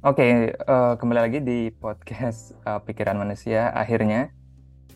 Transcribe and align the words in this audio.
Oke, 0.00 0.56
uh, 0.64 0.96
kembali 0.96 1.20
lagi 1.28 1.44
di 1.44 1.68
podcast 1.76 2.56
uh, 2.64 2.80
Pikiran 2.80 3.20
Manusia. 3.20 3.68
Akhirnya, 3.76 4.32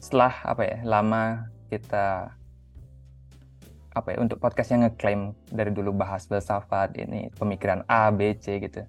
setelah 0.00 0.32
apa 0.40 0.64
ya, 0.64 0.79
lama 0.80 1.45
kita 1.68 2.32
apa 3.93 4.09
ya 4.09 4.16
untuk 4.25 4.40
podcast 4.40 4.72
yang 4.72 4.88
ngeklaim 4.88 5.36
dari 5.52 5.77
dulu 5.77 5.93
bahas 5.93 6.25
filsafat 6.25 6.96
ini 6.96 7.29
pemikiran 7.36 7.84
A, 7.84 8.09
B, 8.16 8.32
C 8.40 8.56
gitu. 8.64 8.80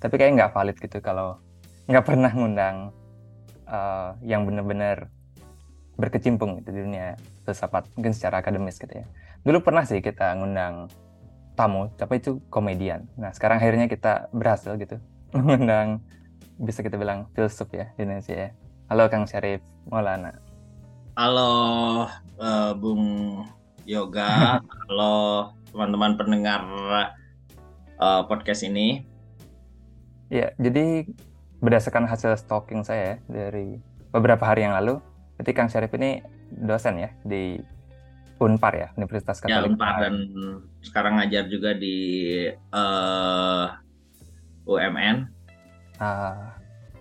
Tapi 0.00 0.16
kayak 0.16 0.40
nggak 0.40 0.52
valid 0.56 0.76
gitu 0.80 1.04
kalau 1.04 1.36
nggak 1.84 2.04
pernah 2.08 2.32
ngundang 2.32 2.88
uh, 3.68 4.16
yang 4.24 4.48
benar-benar 4.48 5.12
berkecimpung 6.00 6.64
gitu 6.64 6.72
di 6.72 6.80
dunia 6.80 7.12
filsafat 7.44 7.92
mungkin 7.92 8.16
secara 8.16 8.40
akademis 8.40 8.80
gitu 8.80 9.04
ya. 9.04 9.06
Dulu 9.44 9.60
pernah 9.60 9.84
sih 9.84 10.00
kita 10.00 10.32
ngundang 10.32 10.88
tamu, 11.60 11.92
tapi 12.00 12.24
itu 12.24 12.40
komedian. 12.48 13.04
Nah 13.20 13.36
sekarang 13.36 13.60
akhirnya 13.60 13.84
kita 13.84 14.32
berhasil 14.32 14.72
gitu 14.80 14.96
mengundang 15.32 16.00
bisa 16.58 16.80
kita 16.80 16.96
bilang 16.96 17.28
filsuf 17.36 17.68
ya 17.70 17.92
di 17.96 18.08
Indonesia 18.08 18.34
ya. 18.34 18.50
Halo 18.88 19.12
Kang 19.12 19.28
Syarif 19.28 19.60
Maulana. 19.92 20.32
Halo 21.20 21.52
uh, 22.40 22.72
Bung 22.72 23.44
Yoga. 23.84 24.58
Halo 24.88 25.52
teman-teman 25.68 26.16
pendengar 26.16 26.64
uh, 28.00 28.24
podcast 28.24 28.64
ini. 28.64 29.04
Ya, 30.32 30.52
jadi 30.56 31.08
berdasarkan 31.60 32.08
hasil 32.08 32.36
stalking 32.40 32.84
saya 32.84 33.16
ya, 33.16 33.16
dari 33.28 33.80
beberapa 34.12 34.44
hari 34.44 34.64
yang 34.64 34.76
lalu, 34.76 35.00
berarti 35.36 35.52
Kang 35.52 35.68
Syarif 35.68 35.92
ini 35.96 36.24
dosen 36.52 37.00
ya 37.00 37.12
di 37.24 37.60
Unpar 38.38 38.72
ya, 38.76 38.88
Universitas 38.96 39.40
ya, 39.44 39.48
Katolik. 39.48 39.56
Ya, 39.56 39.72
Unpar 39.76 39.94
dan 40.04 40.14
sekarang 40.80 41.20
ngajar 41.20 41.44
juga 41.50 41.74
di 41.74 41.96
uh, 42.70 43.66
UMN. 44.68 45.26
Uh, 45.98 46.52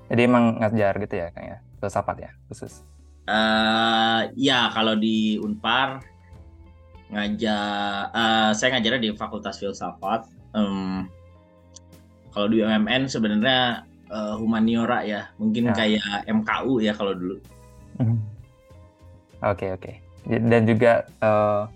jadi 0.07 0.25
emang 0.25 0.57
ngajar 0.63 0.95
gitu 1.03 1.15
ya 1.19 1.27
kayaknya 1.35 1.59
filsafat 1.77 2.17
ya 2.23 2.31
khusus. 2.47 2.81
Uh, 3.27 4.31
ya 4.39 4.71
kalau 4.71 4.95
di 4.95 5.35
Unpar 5.43 5.99
ngajar, 7.11 8.11
uh, 8.11 8.51
saya 8.55 8.79
ngajarnya 8.79 9.01
di 9.03 9.11
Fakultas 9.15 9.59
Filsafat. 9.59 10.27
Um, 10.55 11.07
kalau 12.31 12.47
di 12.47 12.63
UMN 12.63 13.07
sebenarnya 13.11 13.83
uh, 14.11 14.35
humaniora 14.39 15.03
ya, 15.03 15.31
mungkin 15.39 15.71
ya. 15.71 15.75
kayak 15.75 16.27
MKU 16.27 16.83
ya 16.83 16.95
kalau 16.95 17.15
dulu. 17.15 17.37
Oke 17.99 18.11
okay, 19.43 19.69
oke. 19.75 19.91
Okay. 20.27 20.39
Dan 20.43 20.67
juga 20.67 21.07
uh, 21.23 21.71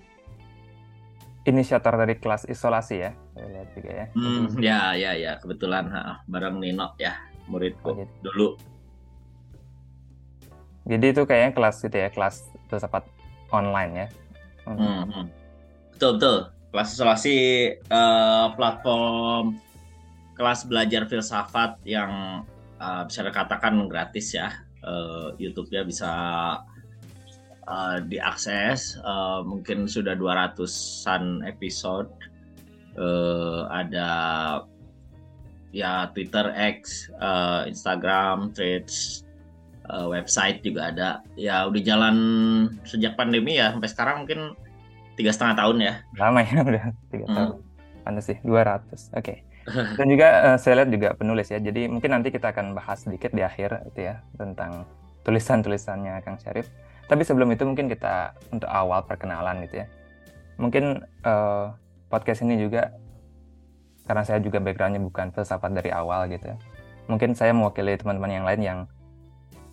inisiator 1.48 1.96
dari 1.96 2.20
kelas 2.20 2.46
isolasi 2.48 2.96
ya 3.00 3.12
saya 3.42 3.50
lihat 3.58 3.70
juga 3.74 3.90
ya 3.90 4.06
hmm, 4.14 4.44
ya 4.70 4.80
ya 4.94 5.12
ya 5.18 5.32
kebetulan 5.42 5.90
ha, 5.90 6.22
bareng 6.30 6.62
Nino 6.62 6.94
ya 7.02 7.18
muridku 7.50 7.90
oh, 7.90 7.96
gitu. 7.98 8.14
dulu. 8.22 8.48
Jadi 10.86 11.06
itu 11.14 11.22
kayaknya 11.26 11.52
kelas 11.58 11.76
gitu 11.82 11.98
ya 11.98 12.10
kelas 12.14 12.46
filsafat 12.70 13.06
online 13.50 13.92
ya? 13.94 14.08
Hmm. 14.66 14.78
Hmm, 14.78 15.04
hmm. 15.10 15.26
betul 15.98 16.12
betul. 16.18 16.38
Kelas 16.72 16.90
isolasi 16.96 17.38
uh, 17.92 18.54
platform 18.56 19.60
kelas 20.38 20.66
belajar 20.66 21.06
filsafat 21.06 21.78
yang 21.84 22.42
uh, 22.80 23.02
bisa 23.06 23.26
dikatakan 23.26 23.90
gratis 23.90 24.38
ya. 24.38 24.54
Uh, 24.82 25.38
YouTube-nya 25.38 25.86
bisa 25.86 26.12
uh, 27.70 27.98
diakses. 28.10 28.98
Uh, 29.06 29.46
mungkin 29.46 29.86
sudah 29.86 30.18
200-an 30.18 31.46
episode 31.46 32.10
uh, 32.98 33.70
ada 33.72 34.10
ya 35.72 36.12
Twitter 36.12 36.52
X 36.52 37.08
uh, 37.20 37.64
Instagram 37.68 38.52
Threads 38.52 39.24
uh, 39.88 40.12
website 40.12 40.64
juga 40.64 40.92
ada 40.92 41.10
ya 41.40 41.68
udah 41.68 41.82
jalan 41.82 42.18
sejak 42.84 43.16
pandemi 43.16 43.60
ya 43.60 43.72
sampai 43.72 43.90
sekarang 43.90 44.16
mungkin 44.26 44.56
tiga 45.16 45.32
setengah 45.32 45.56
tahun 45.64 45.78
ya 45.80 45.94
lama 46.20 46.40
ya 46.44 46.60
udah 46.70 46.84
tiga 47.12 47.26
hmm. 47.28 47.36
tahun 47.36 47.52
mana 48.02 48.20
sih 48.20 48.38
200 48.44 48.52
oke 48.52 48.84
okay. 49.16 49.38
dan 49.98 50.08
juga 50.10 50.28
uh, 50.52 50.58
saya 50.58 50.84
lihat 50.84 50.90
juga 50.90 51.10
penulis 51.16 51.48
ya 51.54 51.62
jadi 51.62 51.88
mungkin 51.88 52.12
nanti 52.18 52.34
kita 52.34 52.52
akan 52.52 52.74
bahas 52.74 53.06
sedikit 53.06 53.32
di 53.32 53.46
akhir 53.46 53.88
itu 53.94 54.10
ya 54.10 54.20
tentang 54.36 54.84
tulisan-tulisannya 55.22 56.18
Kang 56.26 56.42
Syarif 56.42 56.66
tapi 57.12 57.28
sebelum 57.28 57.52
itu 57.52 57.68
mungkin 57.68 57.92
kita 57.92 58.32
untuk 58.56 58.72
awal 58.72 59.04
perkenalan 59.04 59.68
gitu 59.68 59.84
ya. 59.84 59.86
Mungkin 60.56 61.04
uh, 61.28 61.76
podcast 62.12 62.44
ini 62.44 62.60
juga 62.60 62.92
karena 64.04 64.28
saya 64.28 64.44
juga 64.44 64.60
backgroundnya 64.60 65.00
bukan 65.00 65.32
filsafat 65.32 65.72
dari 65.72 65.88
awal 65.88 66.28
gitu. 66.28 66.52
Ya. 66.52 66.58
Mungkin 67.08 67.32
saya 67.32 67.56
mewakili 67.56 67.96
teman-teman 67.96 68.32
yang 68.32 68.46
lain 68.46 68.62
yang 68.62 68.80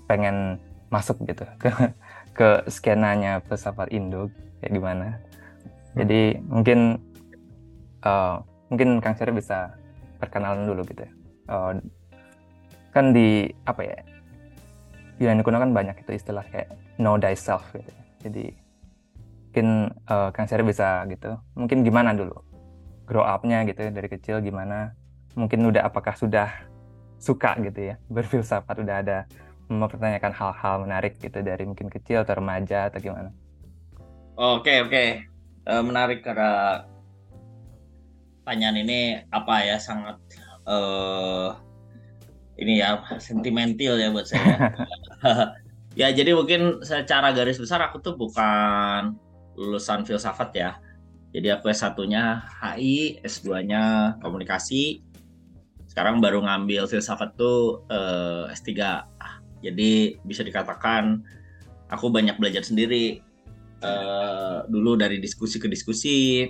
pengen 0.07 0.63
masuk 0.89 1.19
gitu 1.27 1.45
ke 1.63 1.71
ke 2.33 2.49
skenanya 2.71 3.43
filsafat 3.45 3.91
Indo 3.91 4.31
kayak 4.63 4.73
gimana. 4.73 5.19
Jadi 5.99 6.39
mungkin 6.47 7.03
uh, 8.07 8.39
mungkin 8.71 9.03
Kang 9.03 9.19
Syarif 9.19 9.43
bisa 9.43 9.75
perkenalan 10.23 10.71
dulu 10.71 10.87
gitu 10.87 11.03
ya. 11.03 11.13
Uh, 11.51 11.73
kan 12.95 13.11
di 13.13 13.51
apa 13.67 13.83
ya 13.85 13.99
Yunani 15.19 15.43
kuno 15.43 15.59
kan 15.59 15.75
banyak 15.75 15.99
itu 16.07 16.15
istilah 16.15 16.47
kayak 16.47 16.71
know 17.03 17.19
thyself 17.19 17.67
gitu. 17.75 17.93
Jadi 18.23 18.55
mungkin 19.59 19.91
uh, 20.07 20.31
Kang 20.31 20.47
Seri 20.47 20.63
bisa 20.63 21.03
gitu. 21.11 21.35
Mungkin 21.59 21.83
gimana 21.83 22.15
dulu 22.15 22.47
grow 23.11 23.27
up-nya 23.27 23.67
gitu 23.67 23.91
dari 23.91 24.07
kecil 24.07 24.39
gimana? 24.39 24.95
Mungkin 25.35 25.67
udah 25.67 25.83
apakah 25.83 26.15
sudah 26.15 26.47
suka 27.19 27.59
gitu 27.67 27.91
ya 27.91 27.99
berfilsafat 28.07 28.79
udah 28.79 29.03
ada 29.03 29.19
mempertanyakan 29.67 30.31
hal-hal 30.31 30.87
menarik 30.87 31.19
gitu 31.19 31.43
dari 31.43 31.67
mungkin 31.67 31.91
kecil 31.91 32.23
atau 32.23 32.39
remaja 32.39 32.87
atau 32.87 33.03
gimana? 33.03 33.35
Oke 34.39 34.87
oke 34.87 35.27
uh, 35.67 35.83
menarik 35.83 36.23
karena 36.23 36.87
pertanyaan 38.47 38.79
ini 38.87 39.01
apa 39.35 39.55
ya 39.67 39.83
sangat 39.83 40.23
uh, 40.71 41.59
ini 42.63 42.79
ya 42.79 43.03
sentimental 43.19 43.99
ya 43.99 44.15
buat 44.15 44.31
saya. 44.31 44.79
ya 45.99 46.15
jadi 46.15 46.31
mungkin 46.39 46.87
secara 46.87 47.35
garis 47.35 47.59
besar 47.59 47.83
aku 47.83 47.99
tuh 47.99 48.15
bukan 48.15 49.19
lulusan 49.59 50.07
filsafat 50.07 50.51
ya. 50.55 50.71
Jadi 51.35 51.51
aku 51.53 51.69
S1-nya 51.69 52.47
HI, 52.63 53.21
S2-nya 53.21 54.17
komunikasi. 54.23 55.03
Sekarang 55.91 56.23
baru 56.23 56.41
ngambil 56.47 56.87
filsafat 56.87 57.35
tuh 57.35 57.85
eh, 57.91 58.55
S3. 58.55 58.71
Jadi 59.59 60.17
bisa 60.23 60.47
dikatakan 60.47 61.21
aku 61.91 62.09
banyak 62.09 62.39
belajar 62.39 62.63
sendiri. 62.63 63.21
Eh, 63.79 64.59
dulu 64.71 64.97
dari 64.97 65.21
diskusi 65.21 65.61
ke 65.61 65.69
diskusi, 65.69 66.49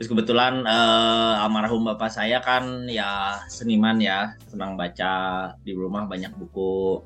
Terus 0.00 0.16
kebetulan 0.16 0.64
uh, 0.64 1.44
almarhum 1.44 1.84
bapak 1.84 2.08
saya 2.08 2.40
kan 2.40 2.88
ya 2.88 3.36
seniman 3.52 4.00
ya, 4.00 4.32
senang 4.48 4.72
baca 4.72 5.12
di 5.60 5.76
rumah 5.76 6.08
banyak 6.08 6.32
buku. 6.40 7.04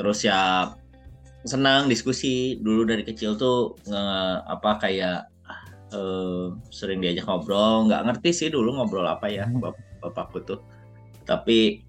Terus 0.00 0.24
ya 0.24 0.72
senang 1.44 1.88
diskusi 1.88 2.60
dulu 2.60 2.84
dari 2.84 3.02
kecil 3.04 3.36
tuh 3.40 3.76
nge, 3.88 4.04
apa 4.44 4.70
kayak 4.80 5.20
uh, 5.96 6.52
sering 6.68 7.00
diajak 7.00 7.24
ngobrol, 7.24 7.88
nggak 7.88 8.04
ngerti 8.10 8.30
sih 8.32 8.48
dulu 8.52 8.76
ngobrol 8.76 9.08
apa 9.08 9.30
ya 9.30 9.48
hmm. 9.48 9.60
bap 9.60 9.76
bapakku 10.04 10.44
tuh. 10.44 10.60
Tapi 11.24 11.84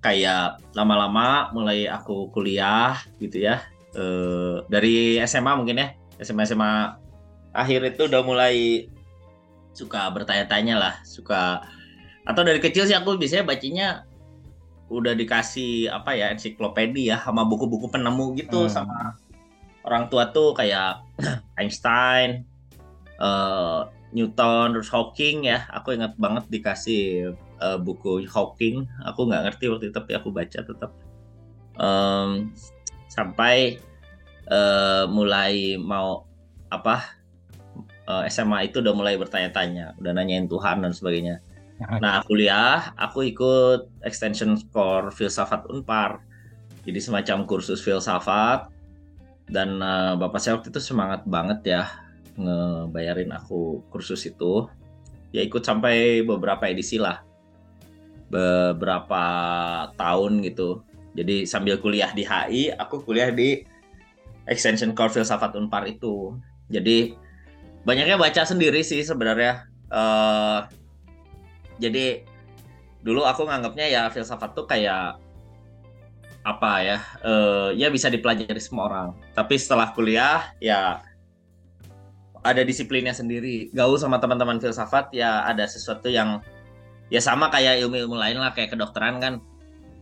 kayak 0.00 0.62
lama-lama 0.76 1.50
mulai 1.52 1.90
aku 1.90 2.30
kuliah 2.32 2.96
gitu 3.20 3.44
ya. 3.44 3.64
Uh, 3.96 4.60
dari 4.68 5.16
SMA 5.24 5.52
mungkin 5.56 5.80
ya, 5.80 5.88
SMA 6.20 6.44
SMA 6.48 7.00
akhir 7.56 7.80
itu 7.96 8.04
udah 8.04 8.20
mulai 8.20 8.86
suka 9.72 10.08
bertanya-tanya 10.12 10.76
lah 10.76 10.94
suka 11.04 11.64
atau 12.24 12.42
dari 12.42 12.58
kecil 12.58 12.88
sih 12.88 12.96
aku 12.96 13.20
biasanya 13.20 13.44
bacanya 13.44 13.88
udah 14.86 15.18
dikasih 15.18 15.90
apa 15.90 16.14
ya 16.14 16.30
ensiklopedia 16.30 17.18
sama 17.18 17.42
buku-buku 17.42 17.90
penemu 17.90 18.38
gitu 18.38 18.66
hmm. 18.66 18.72
sama 18.72 19.18
orang 19.86 20.10
tua 20.10 20.30
tuh 20.34 20.50
kayak 20.52 21.06
Einstein, 21.58 22.42
uh, 23.22 23.86
Newton, 24.10 24.74
terus 24.74 24.90
Hawking 24.90 25.46
ya. 25.46 25.64
Aku 25.70 25.94
ingat 25.94 26.18
banget 26.18 26.50
dikasih 26.50 27.32
uh, 27.62 27.78
buku 27.78 28.26
Hawking. 28.26 28.90
Aku 29.06 29.30
nggak 29.30 29.46
ngerti 29.46 29.70
waktu 29.70 29.88
itu 29.88 29.94
tapi 29.94 30.18
aku 30.18 30.34
baca 30.34 30.60
tetap 30.60 30.90
um, 31.78 32.50
sampai 33.06 33.78
uh, 34.50 35.06
mulai 35.06 35.78
mau 35.78 36.26
apa 36.66 37.14
uh, 38.10 38.26
SMA 38.26 38.68
itu 38.68 38.82
udah 38.82 38.92
mulai 38.92 39.14
bertanya-tanya, 39.14 39.94
udah 40.02 40.12
nanyain 40.12 40.50
Tuhan 40.50 40.82
dan 40.82 40.90
sebagainya. 40.90 41.38
Nah, 41.76 42.24
kuliah 42.24 42.96
aku 42.96 43.28
ikut 43.28 43.92
extension 44.00 44.56
core 44.72 45.12
filsafat 45.12 45.68
Unpar. 45.68 46.24
Jadi 46.88 47.02
semacam 47.02 47.44
kursus 47.44 47.84
filsafat 47.84 48.70
dan 49.50 49.82
uh, 49.82 50.14
bapak 50.16 50.40
saya 50.40 50.56
waktu 50.58 50.72
itu 50.72 50.80
semangat 50.80 51.26
banget 51.28 51.60
ya 51.76 51.82
ngebayarin 52.40 53.34
aku 53.34 53.84
kursus 53.92 54.24
itu. 54.24 54.70
Ya 55.34 55.44
ikut 55.44 55.66
sampai 55.66 56.24
beberapa 56.24 56.64
edisi 56.68 56.96
lah. 56.96 57.20
beberapa 58.26 59.22
tahun 59.94 60.42
gitu. 60.42 60.82
Jadi 61.14 61.46
sambil 61.46 61.78
kuliah 61.78 62.10
di 62.10 62.26
HI, 62.26 62.74
aku 62.74 62.98
kuliah 63.06 63.30
di 63.30 63.62
Extension 64.50 64.98
Core 64.98 65.14
Filsafat 65.14 65.54
Unpar 65.54 65.86
itu. 65.86 66.34
Jadi 66.66 67.14
banyaknya 67.86 68.18
baca 68.18 68.42
sendiri 68.42 68.82
sih 68.82 69.06
sebenarnya. 69.06 69.70
Uh, 69.94 70.66
jadi 71.76 72.24
dulu 73.06 73.22
aku 73.22 73.46
nganggapnya 73.46 73.86
ya 73.86 74.02
filsafat 74.10 74.56
tuh 74.56 74.66
kayak 74.66 75.20
apa 76.46 76.72
ya 76.78 76.98
uh, 77.26 77.70
ya 77.74 77.90
bisa 77.90 78.06
dipelajari 78.06 78.58
semua 78.62 78.90
orang. 78.90 79.08
Tapi 79.34 79.58
setelah 79.58 79.90
kuliah 79.94 80.54
ya 80.62 81.02
ada 82.46 82.62
disiplinnya 82.62 83.14
sendiri. 83.14 83.70
Gaul 83.74 83.98
sama 83.98 84.22
teman-teman 84.22 84.62
filsafat 84.62 85.10
ya 85.10 85.42
ada 85.42 85.66
sesuatu 85.66 86.06
yang 86.06 86.38
ya 87.10 87.18
sama 87.18 87.50
kayak 87.50 87.82
ilmu-ilmu 87.82 88.14
lain 88.14 88.38
lah 88.38 88.54
kayak 88.54 88.74
kedokteran 88.74 89.18
kan. 89.18 89.34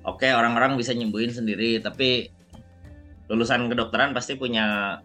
Oke 0.05 0.29
orang-orang 0.29 0.77
bisa 0.77 0.93
nyembuhin 0.93 1.33
sendiri 1.33 1.81
tapi 1.81 2.29
lulusan 3.33 3.73
kedokteran 3.73 4.13
pasti 4.13 4.37
punya 4.37 5.01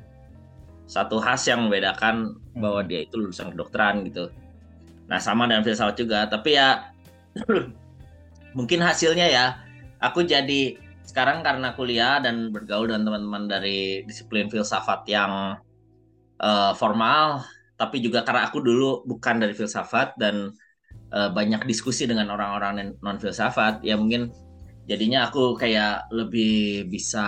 satu 0.92 1.24
khas 1.24 1.48
yang 1.48 1.68
membedakan 1.68 2.36
bahwa 2.60 2.83
dia 2.83 3.07
itu 3.07 3.15
lulusan 3.15 3.56
kedokteran 3.56 4.04
gitu 4.12 4.27
nah 5.10 5.18
sama 5.18 5.50
dengan 5.50 5.66
filsafat 5.66 5.98
juga. 5.98 6.30
Tapi 6.30 6.56
ya 6.56 6.94
mungkin 8.58 8.80
hasilnya 8.86 9.28
ya 9.30 9.46
aku 10.00 10.24
jadi 10.24 10.80
sekarang 11.10 11.42
karena 11.42 11.74
kuliah 11.74 12.22
dan 12.22 12.54
bergaul 12.54 12.86
dengan 12.86 13.10
teman-teman 13.10 13.50
dari 13.50 14.06
disiplin 14.06 14.46
filsafat 14.46 15.10
yang 15.10 15.58
uh, 16.38 16.72
formal, 16.78 17.42
tapi 17.82 17.98
juga 17.98 18.22
karena 18.22 18.46
aku 18.46 18.62
dulu 18.62 19.02
bukan 19.10 19.42
dari 19.42 19.58
filsafat 19.58 20.14
dan 20.22 20.54
uh, 21.10 21.30
banyak 21.34 21.66
diskusi 21.66 22.06
dengan 22.06 22.30
orang-orang 22.30 22.94
non 23.02 23.18
filsafat, 23.18 23.82
ya 23.82 23.98
mungkin 23.98 24.30
jadinya 24.86 25.26
aku 25.26 25.58
kayak 25.58 26.06
lebih 26.14 26.86
bisa 26.94 27.26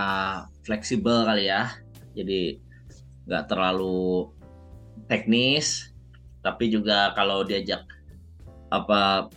fleksibel 0.61 1.25
kali 1.25 1.49
ya, 1.49 1.73
jadi 2.13 2.61
nggak 3.25 3.49
terlalu 3.49 4.29
teknis, 5.09 5.90
tapi 6.41 6.69
juga 6.73 7.13
kalau 7.17 7.45
diajak 7.45 7.85
apa 8.73 9.29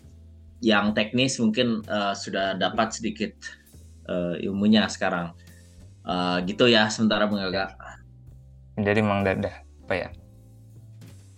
yang 0.64 0.96
teknis 0.96 1.36
mungkin 1.40 1.84
uh, 1.88 2.16
sudah 2.16 2.56
dapat 2.56 2.96
sedikit 2.96 3.32
uh, 4.08 4.36
ilmunya 4.40 4.88
sekarang. 4.88 5.32
Uh, 6.04 6.36
gitu 6.44 6.68
ya 6.68 6.92
sementara 6.92 7.24
mengaga 7.24 7.72
jadi 8.78 8.98
memang 9.02 9.22
ada 9.22 9.62
apa 9.86 9.94
ya 9.94 10.08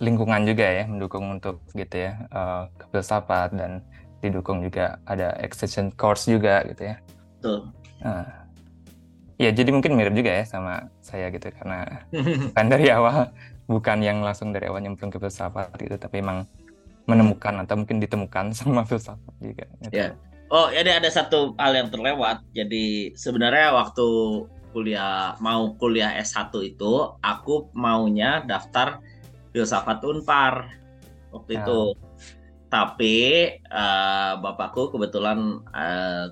lingkungan 0.01 0.45
juga 0.45 0.65
ya 0.65 0.85
mendukung 0.89 1.25
untuk 1.37 1.61
gitu 1.73 1.97
ya 2.09 2.21
uh, 2.33 2.69
kefilsafat 2.77 3.57
dan 3.57 3.81
didukung 4.21 4.65
juga 4.65 5.01
ada 5.09 5.37
extension 5.41 5.93
course 5.93 6.29
juga 6.29 6.65
gitu 6.69 6.93
ya. 6.93 6.97
Betul. 7.41 7.59
Uh, 8.05 8.29
ya 9.41 9.53
jadi 9.53 9.73
mungkin 9.73 9.97
mirip 9.97 10.17
juga 10.17 10.41
ya 10.41 10.45
sama 10.45 10.89
saya 11.01 11.29
gitu 11.33 11.49
karena 11.53 12.05
kan 12.57 12.67
dari 12.69 12.89
awal 12.93 13.33
bukan 13.67 13.99
yang 14.03 14.23
langsung 14.23 14.55
dari 14.55 14.71
awal 14.71 14.83
nyemplung 14.83 15.11
ke 15.11 15.19
filsafat 15.19 15.75
gitu 15.79 15.99
tapi 15.99 16.23
emang 16.23 16.47
menemukan 17.07 17.63
atau 17.63 17.79
mungkin 17.79 18.03
ditemukan 18.03 18.51
sama 18.59 18.87
filsafat 18.87 19.35
juga 19.43 19.67
gitu. 19.83 19.95
ya 19.95 20.15
Oh, 20.47 20.71
ya 20.71 20.87
ada 20.87 21.11
satu 21.11 21.59
hal 21.59 21.75
yang 21.75 21.89
terlewat. 21.91 22.39
Jadi 22.55 23.11
sebenarnya 23.19 23.75
waktu 23.75 24.07
kuliah 24.71 25.35
mau 25.43 25.75
kuliah 25.75 26.15
S1 26.23 26.55
itu 26.63 26.93
aku 27.19 27.73
maunya 27.75 28.47
daftar 28.47 29.03
filsafat 29.51 30.07
Unpar 30.07 30.71
waktu 31.35 31.59
ya. 31.59 31.67
itu. 31.67 31.81
Tapi 32.71 33.17
uh, 33.75 34.39
bapakku 34.39 34.95
kebetulan 34.95 35.67
uh, 35.75 36.31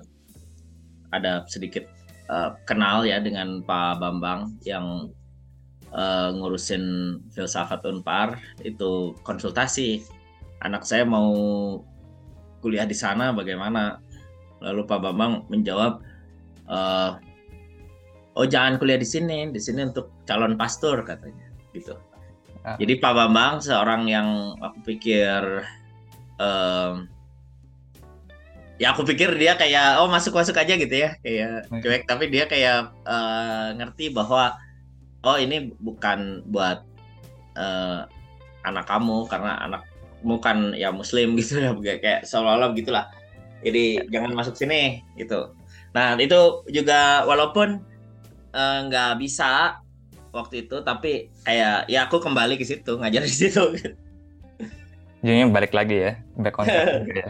ada 1.11 1.43
sedikit 1.51 1.83
uh, 2.31 2.55
kenal 2.63 3.03
ya 3.03 3.19
dengan 3.19 3.67
Pak 3.67 3.99
Bambang 3.99 4.55
yang 4.63 5.11
uh, 5.95 6.29
ngurusin 6.35 7.17
filsafat 7.31 7.81
Unpar 7.87 8.37
itu 8.61 9.15
konsultasi. 9.23 10.03
Anak 10.63 10.83
saya 10.83 11.07
mau 11.07 11.31
kuliah 12.59 12.83
di 12.83 12.95
sana 12.95 13.31
bagaimana? 13.31 14.03
Lalu 14.63 14.87
Pak 14.87 14.99
Bambang 15.03 15.45
menjawab, 15.51 16.01
uh, 16.71 17.19
oh 18.33 18.47
jangan 18.47 18.79
kuliah 18.79 18.97
di 18.97 19.05
sini, 19.05 19.51
di 19.51 19.61
sini 19.61 19.83
untuk 19.85 20.09
calon 20.25 20.55
pastor 20.57 21.03
katanya, 21.05 21.51
gitu. 21.75 21.93
Ah. 22.65 22.79
Jadi 22.79 22.97
Pak 22.97 23.13
Bambang 23.13 23.61
seorang 23.61 24.09
yang 24.09 24.57
aku 24.63 24.95
pikir, 24.95 25.61
um, 26.41 27.05
ya 28.81 28.95
aku 28.95 29.05
pikir 29.05 29.37
dia 29.37 29.53
kayak 29.53 30.01
oh 30.01 30.09
masuk 30.09 30.33
masuk 30.33 30.57
aja 30.57 30.73
gitu 30.79 30.95
ya, 30.97 31.13
kayak 31.21 31.69
cuek, 31.69 32.07
tapi 32.09 32.31
dia 32.31 32.49
kayak 32.49 32.95
uh, 33.05 33.75
ngerti 33.77 34.09
bahwa 34.09 34.55
oh 35.25 35.37
ini 35.41 35.73
bukan 35.81 36.45
buat 36.53 36.85
uh, 37.57 38.05
anak 38.65 38.85
kamu 38.85 39.25
karena 39.25 39.57
anakmu 39.65 40.37
kan 40.37 40.71
ya 40.77 40.93
Muslim 40.93 41.33
gitu 41.41 41.57
ya, 41.61 41.97
kayak 41.97 42.29
seolah-olah 42.29 42.71
begitulah. 42.71 43.09
Jadi 43.65 44.05
jangan 44.13 44.37
masuk 44.37 44.53
sini 44.53 45.01
gitu. 45.17 45.49
Nah 45.97 46.13
itu 46.21 46.61
juga 46.69 47.25
walaupun 47.25 47.81
eh, 48.53 48.77
nggak 48.85 49.11
uh, 49.15 49.17
bisa 49.17 49.81
waktu 50.35 50.67
itu 50.67 50.83
tapi 50.85 51.31
kayak 51.47 51.89
ya 51.89 52.05
aku 52.05 52.21
kembali 52.21 52.61
ke 52.61 52.65
situ 52.67 52.99
ngajar 52.99 53.25
di 53.25 53.33
situ. 53.33 53.63
Jadinya 55.25 55.49
balik 55.49 55.73
lagi 55.73 55.97
ya 55.97 56.13
back 56.37 56.61
on 56.61 56.69
gitu 56.69 57.09
ya. 57.25 57.29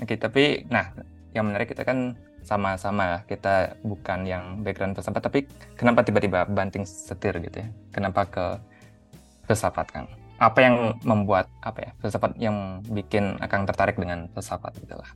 Oke 0.00 0.14
tapi 0.16 0.64
nah 0.72 0.88
yang 1.36 1.52
menarik 1.52 1.74
kita 1.74 1.84
kan 1.84 2.16
sama-sama. 2.44 3.24
Kita 3.26 3.80
bukan 3.82 4.28
yang 4.28 4.62
background 4.62 4.94
filsafat 4.94 5.24
tapi 5.26 5.48
kenapa 5.74 6.04
tiba-tiba 6.04 6.46
banting 6.46 6.84
setir 6.84 7.34
gitu 7.40 7.64
ya? 7.64 7.68
Kenapa 7.90 8.28
ke 8.28 8.46
filsafat 9.48 9.88
kan 9.92 10.06
apa 10.34 10.58
yang 10.60 10.98
membuat 11.06 11.46
apa 11.62 11.78
ya 11.78 11.90
filsafat 12.02 12.34
yang 12.42 12.82
bikin 12.90 13.38
akan 13.38 13.70
tertarik 13.70 13.94
dengan 13.94 14.26
filsafat 14.34 14.74
gitulah 14.82 15.06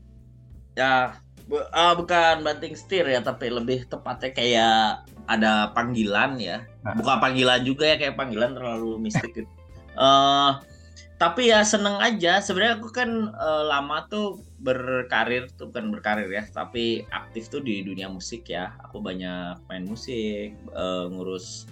ya 0.79 1.19
bu, 1.51 1.59
uh, 1.59 1.95
bukan 1.99 2.47
banting 2.47 2.79
setir 2.79 3.03
ya 3.09 3.19
tapi 3.25 3.51
lebih 3.51 3.89
tepatnya 3.91 4.31
kayak 4.31 5.09
ada 5.29 5.77
panggilan 5.77 6.41
ya. 6.41 6.65
Bukan 6.81 7.21
panggilan 7.21 7.61
juga 7.61 7.85
ya 7.85 7.97
kayak 8.01 8.17
panggilan 8.17 8.57
terlalu 8.57 8.97
mistik 8.97 9.37
gitu. 9.37 9.51
Uh, 9.93 10.57
tapi 11.19 11.51
ya 11.51 11.67
seneng 11.67 11.99
aja. 11.99 12.39
Sebenarnya 12.39 12.79
aku 12.79 12.95
kan 12.95 13.35
uh, 13.35 13.67
lama 13.67 14.07
tuh 14.07 14.39
berkarir 14.63 15.51
tuh 15.59 15.67
bukan 15.71 15.91
berkarir 15.91 16.31
ya 16.31 16.47
tapi 16.51 17.03
aktif 17.11 17.51
tuh 17.51 17.59
di 17.59 17.83
dunia 17.83 18.07
musik 18.07 18.47
ya. 18.47 18.79
Aku 18.87 19.03
banyak 19.03 19.59
main 19.67 19.85
musik 19.85 20.55
uh, 20.79 21.11
ngurus 21.11 21.67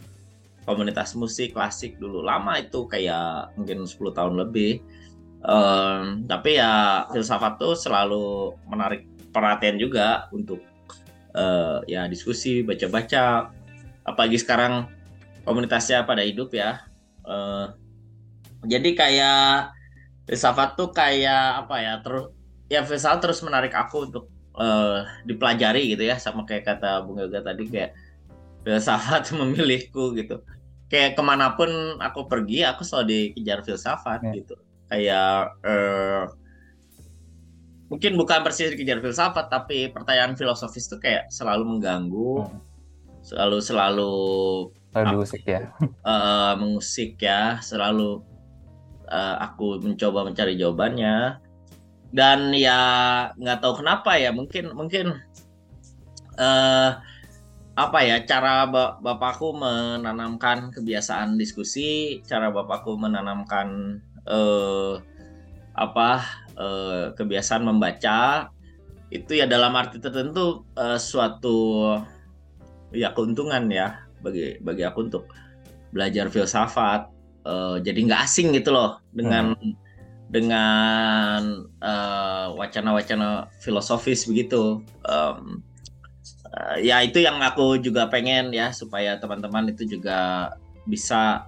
komunitas 0.67 1.15
musik 1.15 1.55
klasik 1.55 1.95
dulu. 2.03 2.27
Lama 2.27 2.59
itu 2.59 2.91
kayak 2.91 3.55
mungkin 3.55 3.87
10 3.87 4.19
tahun 4.19 4.35
lebih. 4.35 4.83
Um, 5.47 6.27
tapi 6.27 6.59
ya 6.59 7.07
filsafat 7.15 7.63
tuh 7.63 7.79
selalu 7.79 8.59
menarik 8.67 9.07
perhatian 9.31 9.79
juga 9.79 10.27
untuk 10.35 10.59
uh, 11.39 11.87
ya 11.87 12.11
diskusi 12.11 12.67
baca-baca. 12.67 13.55
Apalagi 14.03 14.43
sekarang 14.43 14.91
komunitasnya 15.47 16.03
pada 16.03 16.27
hidup 16.27 16.51
ya. 16.51 16.83
Uh, 17.23 17.86
jadi 18.67 18.91
kayak 18.93 19.77
filsafat 20.27 20.75
tuh 20.75 20.91
kayak 20.91 21.67
apa 21.67 21.77
ya 21.79 21.93
terus 22.03 22.35
ya 22.67 22.83
filsafat 22.83 23.23
terus 23.23 23.41
menarik 23.47 23.73
aku 23.73 24.11
untuk 24.11 24.27
uh, 24.59 25.07
dipelajari 25.23 25.95
gitu 25.95 26.03
ya 26.03 26.19
sama 26.19 26.43
kayak 26.43 26.67
kata 26.67 27.07
Bung 27.07 27.23
Yoga 27.23 27.47
tadi 27.47 27.71
kayak 27.71 27.95
filsafat 28.67 29.31
memilihku 29.39 30.13
gitu 30.19 30.43
kayak 30.91 31.19
ke 31.19 31.23
mana 31.23 31.55
pun 31.55 31.71
aku 32.03 32.27
pergi 32.27 32.67
aku 32.67 32.83
selalu 32.83 33.35
dikejar 33.35 33.63
filsafat 33.63 34.21
yeah. 34.23 34.35
gitu 34.35 34.55
kayak 34.87 35.55
uh, 35.67 36.25
mungkin 37.87 38.19
bukan 38.19 38.43
persis 38.43 38.75
dikejar 38.75 38.99
filsafat 38.99 39.47
tapi 39.47 39.95
pertanyaan 39.95 40.35
filosofis 40.35 40.91
tuh 40.91 40.99
kayak 40.99 41.31
selalu 41.31 41.79
mengganggu 41.79 42.47
hmm. 42.47 42.59
selalu 43.23 43.59
selalu 43.63 44.15
selalu 44.91 45.19
ya 45.47 45.71
uh, 46.03 46.55
mengusik 46.61 47.19
ya 47.23 47.63
selalu 47.63 48.23
uh, 49.11 49.37
aku 49.43 49.81
mencoba 49.83 50.27
mencari 50.27 50.59
jawabannya 50.59 51.41
dan 52.15 52.55
ya 52.55 52.79
nggak 53.35 53.61
tahu 53.61 53.83
kenapa 53.83 54.15
ya 54.17 54.31
mungkin 54.31 54.73
mungkin 54.73 55.21
uh, 56.39 56.99
apa 57.77 57.99
ya 58.01 58.25
cara 58.25 58.65
bapakku 59.05 59.53
menanamkan 59.53 60.73
kebiasaan 60.73 61.37
diskusi, 61.37 62.25
cara 62.25 62.49
bapakku 62.49 62.97
menanamkan 62.97 64.01
eh, 64.25 64.97
apa 65.77 66.11
eh, 66.57 67.05
kebiasaan 67.13 67.69
membaca 67.69 68.49
itu 69.13 69.37
ya 69.37 69.45
dalam 69.45 69.77
arti 69.77 70.01
tertentu 70.01 70.65
eh, 70.73 70.97
suatu 70.97 71.85
ya 72.97 73.13
keuntungan 73.13 73.69
ya 73.69 74.09
bagi 74.25 74.57
bagi 74.65 74.83
aku 74.89 75.13
untuk 75.13 75.29
belajar 75.93 76.33
filsafat. 76.33 77.13
Eh, 77.47 77.77
jadi 77.87 78.11
nggak 78.11 78.23
asing 78.27 78.51
gitu 78.59 78.75
loh 78.75 78.99
dengan 79.15 79.55
hmm. 79.55 79.75
dengan 80.27 81.63
uh, 81.79 82.51
wacana-wacana 82.59 83.47
filosofis 83.63 84.27
begitu. 84.27 84.83
Um, 85.07 85.63
uh, 86.51 86.77
ya 86.83 87.07
itu 87.07 87.23
yang 87.23 87.39
aku 87.39 87.79
juga 87.79 88.11
pengen 88.11 88.51
ya 88.51 88.75
supaya 88.75 89.15
teman-teman 89.23 89.71
itu 89.71 89.87
juga 89.87 90.51
bisa 90.91 91.47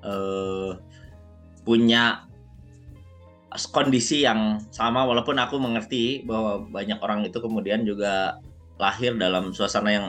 uh, 0.00 0.80
punya 1.68 2.24
kondisi 3.68 4.24
yang 4.24 4.64
sama 4.72 5.04
walaupun 5.04 5.36
aku 5.36 5.60
mengerti 5.60 6.24
bahwa 6.24 6.64
banyak 6.72 6.96
orang 7.04 7.28
itu 7.28 7.36
kemudian 7.36 7.84
juga 7.84 8.40
lahir 8.80 9.12
dalam 9.20 9.52
suasana 9.52 9.92
yang 9.92 10.06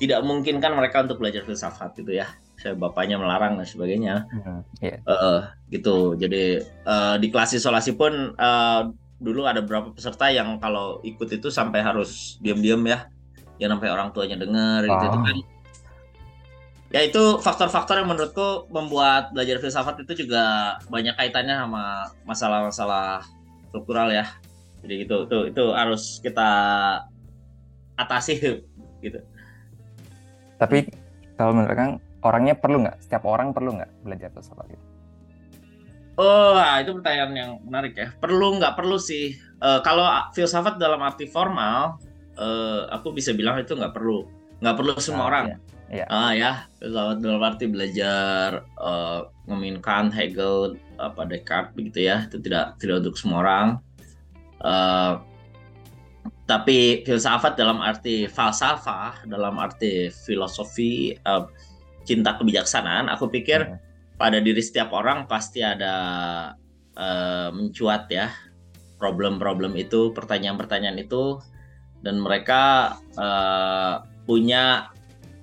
tidak 0.00 0.24
mungkin 0.24 0.64
kan 0.64 0.72
mereka 0.72 1.04
untuk 1.04 1.20
belajar 1.20 1.44
filsafat 1.44 1.92
gitu 2.00 2.16
ya 2.16 2.32
saya 2.66 2.74
bapaknya 2.74 3.14
melarang 3.14 3.54
dan 3.54 3.62
sebagainya 3.62 4.26
hmm, 4.26 4.60
yeah. 4.82 4.98
Iya. 4.98 5.14
uh, 5.14 5.40
gitu 5.70 6.18
jadi 6.18 6.66
uh, 6.82 7.14
di 7.22 7.30
kelas 7.30 7.54
isolasi 7.54 7.94
pun 7.94 8.34
uh, 8.34 8.90
dulu 9.22 9.46
ada 9.46 9.62
beberapa 9.62 9.94
peserta 9.94 10.34
yang 10.34 10.58
kalau 10.58 10.98
ikut 11.06 11.30
itu 11.30 11.46
sampai 11.46 11.78
harus 11.80 12.42
diam-diam 12.42 12.82
ya 12.82 13.06
yang 13.62 13.78
sampai 13.78 13.88
orang 13.88 14.10
tuanya 14.10 14.34
dengar 14.34 14.82
wow. 14.82 14.90
gitu 14.90 15.04
itu 15.06 15.18
kan 15.22 15.36
ya 16.90 17.00
itu 17.06 17.22
faktor-faktor 17.38 18.02
yang 18.02 18.10
menurutku 18.10 18.66
membuat 18.74 19.30
belajar 19.30 19.62
filsafat 19.62 20.02
itu 20.02 20.26
juga 20.26 20.76
banyak 20.90 21.14
kaitannya 21.14 21.54
sama 21.54 22.10
masalah-masalah 22.26 23.22
struktural 23.70 24.10
ya 24.10 24.26
jadi 24.82 25.06
gitu 25.06 25.30
itu 25.30 25.38
itu 25.54 25.64
harus 25.70 26.18
kita 26.18 26.50
atasi 27.94 28.38
gitu 29.06 29.18
tapi 30.58 30.88
kalau 31.36 31.52
menurut 31.52 31.76
Kang 31.76 31.92
orangnya 32.26 32.58
perlu 32.58 32.82
nggak? 32.82 32.98
Setiap 33.06 33.24
orang 33.24 33.54
perlu 33.54 33.78
nggak 33.78 33.90
belajar 34.02 34.28
filsafat 34.34 34.74
itu? 34.74 34.86
Oh, 36.16 36.56
nah, 36.56 36.80
itu 36.80 36.96
pertanyaan 36.96 37.32
yang 37.36 37.50
menarik 37.60 37.92
ya. 37.92 38.08
Perlu 38.16 38.56
nggak 38.56 38.72
perlu 38.72 38.96
sih. 38.96 39.36
Uh, 39.60 39.84
kalau 39.84 40.08
filsafat 40.32 40.80
dalam 40.80 41.04
arti 41.04 41.28
formal, 41.28 42.00
uh, 42.40 42.88
aku 42.88 43.12
bisa 43.12 43.36
bilang 43.36 43.60
itu 43.60 43.76
nggak 43.76 43.92
perlu. 43.92 44.24
Nggak 44.64 44.76
perlu 44.80 44.92
semua 44.96 45.28
nah, 45.28 45.28
orang. 45.28 45.44
Iya. 45.46 45.58
Ya. 45.86 46.04
Ah 46.10 46.32
ya, 46.34 46.52
filsafat 46.80 47.22
dalam 47.22 47.42
arti 47.44 47.64
belajar 47.70 48.64
uh, 48.80 49.28
Kant, 49.84 50.10
Hegel, 50.10 50.80
apa 50.98 51.28
Descartes 51.28 51.76
begitu 51.76 52.08
ya. 52.08 52.24
Itu 52.26 52.40
tidak 52.40 52.80
tidak 52.80 53.04
untuk 53.04 53.16
semua 53.20 53.44
orang. 53.44 53.68
Uh, 54.64 55.20
tapi 56.48 57.04
filsafat 57.04 57.60
dalam 57.60 57.82
arti 57.84 58.24
falsafah, 58.30 59.26
dalam 59.28 59.60
arti 59.60 60.08
filosofi, 60.24 61.12
uh, 61.28 61.44
cinta 62.06 62.38
kebijaksanaan, 62.38 63.10
aku 63.10 63.26
pikir 63.28 63.66
hmm. 63.66 63.78
pada 64.16 64.38
diri 64.38 64.62
setiap 64.62 64.94
orang 64.94 65.26
pasti 65.26 65.60
ada 65.60 65.94
uh, 66.94 67.50
mencuat 67.50 68.06
ya 68.08 68.30
problem-problem 68.96 69.76
itu, 69.76 70.14
pertanyaan-pertanyaan 70.16 71.02
itu, 71.02 71.42
dan 72.00 72.16
mereka 72.22 72.94
uh, 73.18 74.06
punya 74.24 74.88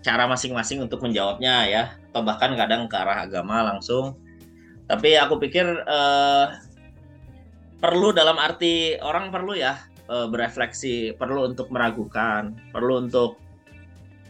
cara 0.02 0.26
masing-masing 0.26 0.82
untuk 0.82 1.04
menjawabnya 1.06 1.70
ya, 1.70 1.84
atau 2.10 2.26
bahkan 2.26 2.58
kadang 2.58 2.90
ke 2.90 2.96
arah 2.98 3.28
agama 3.28 3.62
langsung. 3.62 4.18
Tapi 4.90 5.16
aku 5.20 5.38
pikir 5.40 5.64
uh, 5.86 6.58
perlu 7.84 8.16
dalam 8.16 8.40
arti 8.40 8.96
orang 9.04 9.28
perlu 9.30 9.60
ya 9.60 9.76
uh, 10.08 10.28
berefleksi, 10.32 11.16
perlu 11.20 11.52
untuk 11.52 11.68
meragukan, 11.70 12.56
perlu 12.72 13.06
untuk 13.08 13.43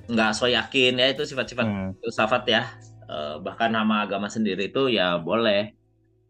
nggak 0.09 0.31
so 0.35 0.49
yakin. 0.49 0.99
Ya 0.99 1.11
itu 1.11 1.23
sifat-sifat 1.23 1.65
hmm. 1.67 1.89
filsafat 2.03 2.43
ya. 2.49 2.63
Uh, 3.03 3.37
bahkan 3.43 3.69
nama 3.69 4.07
agama 4.07 4.31
sendiri 4.31 4.71
itu 4.71 4.89
ya 4.89 5.19
boleh 5.19 5.75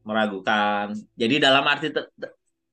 meragukan. 0.04 0.92
Jadi 1.16 1.40
dalam 1.40 1.64
arti 1.66 1.94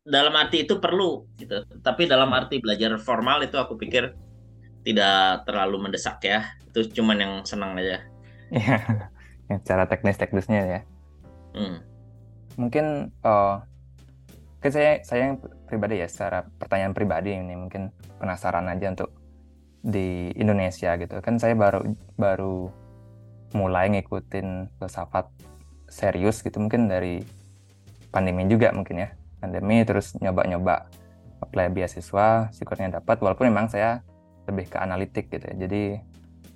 dalam 0.02 0.34
arti 0.34 0.64
itu 0.66 0.80
perlu 0.80 1.28
gitu. 1.36 1.62
Tapi 1.84 2.08
dalam 2.08 2.32
arti 2.32 2.58
belajar 2.58 2.96
formal 2.98 3.44
itu 3.44 3.56
aku 3.60 3.76
pikir 3.76 4.16
tidak 4.82 5.44
terlalu 5.44 5.88
mendesak 5.88 6.20
ya. 6.24 6.48
Itu 6.72 6.88
cuman 6.90 7.16
yang 7.20 7.34
senang 7.44 7.76
aja. 7.76 8.02
Ya 8.50 8.76
cara 9.66 9.84
teknis 9.90 10.14
teknisnya 10.14 10.62
ya. 10.62 10.80
Hmm. 11.50 11.82
mungkin 12.54 13.10
uh, 13.26 13.58
kan 14.62 14.70
saya 14.70 15.00
saya 15.02 15.32
yang 15.32 15.42
pribadi 15.66 15.98
ya 15.98 16.06
secara 16.06 16.46
pertanyaan 16.46 16.94
pribadi 16.94 17.34
ini 17.34 17.56
mungkin 17.56 17.90
penasaran 18.20 18.68
aja 18.68 18.92
untuk 18.92 19.10
di 19.80 20.32
Indonesia 20.36 20.96
gitu. 21.00 21.20
Kan 21.24 21.40
saya 21.40 21.56
baru 21.56 21.84
baru 22.16 22.68
mulai 23.56 23.90
ngikutin 23.90 24.78
filsafat 24.78 25.26
serius 25.90 26.44
gitu 26.46 26.62
mungkin 26.62 26.86
dari 26.86 27.24
pandemi 28.12 28.46
juga 28.46 28.70
mungkin 28.70 29.04
ya. 29.04 29.08
Pandemi 29.40 29.82
terus 29.88 30.14
nyoba-nyoba 30.20 30.86
apply 31.40 31.72
beasiswa 31.72 32.52
syukurnya 32.52 33.00
dapat 33.00 33.18
walaupun 33.24 33.48
memang 33.48 33.72
saya 33.72 34.04
lebih 34.44 34.68
ke 34.68 34.76
analitik 34.76 35.32
gitu 35.32 35.44
ya. 35.44 35.66
Jadi 35.66 35.82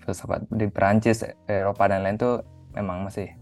filsafat 0.04 0.44
di 0.52 0.68
Perancis 0.68 1.24
Eropa 1.48 1.88
dan 1.88 2.04
lain 2.04 2.20
tuh 2.20 2.44
memang 2.76 3.08
masih 3.08 3.32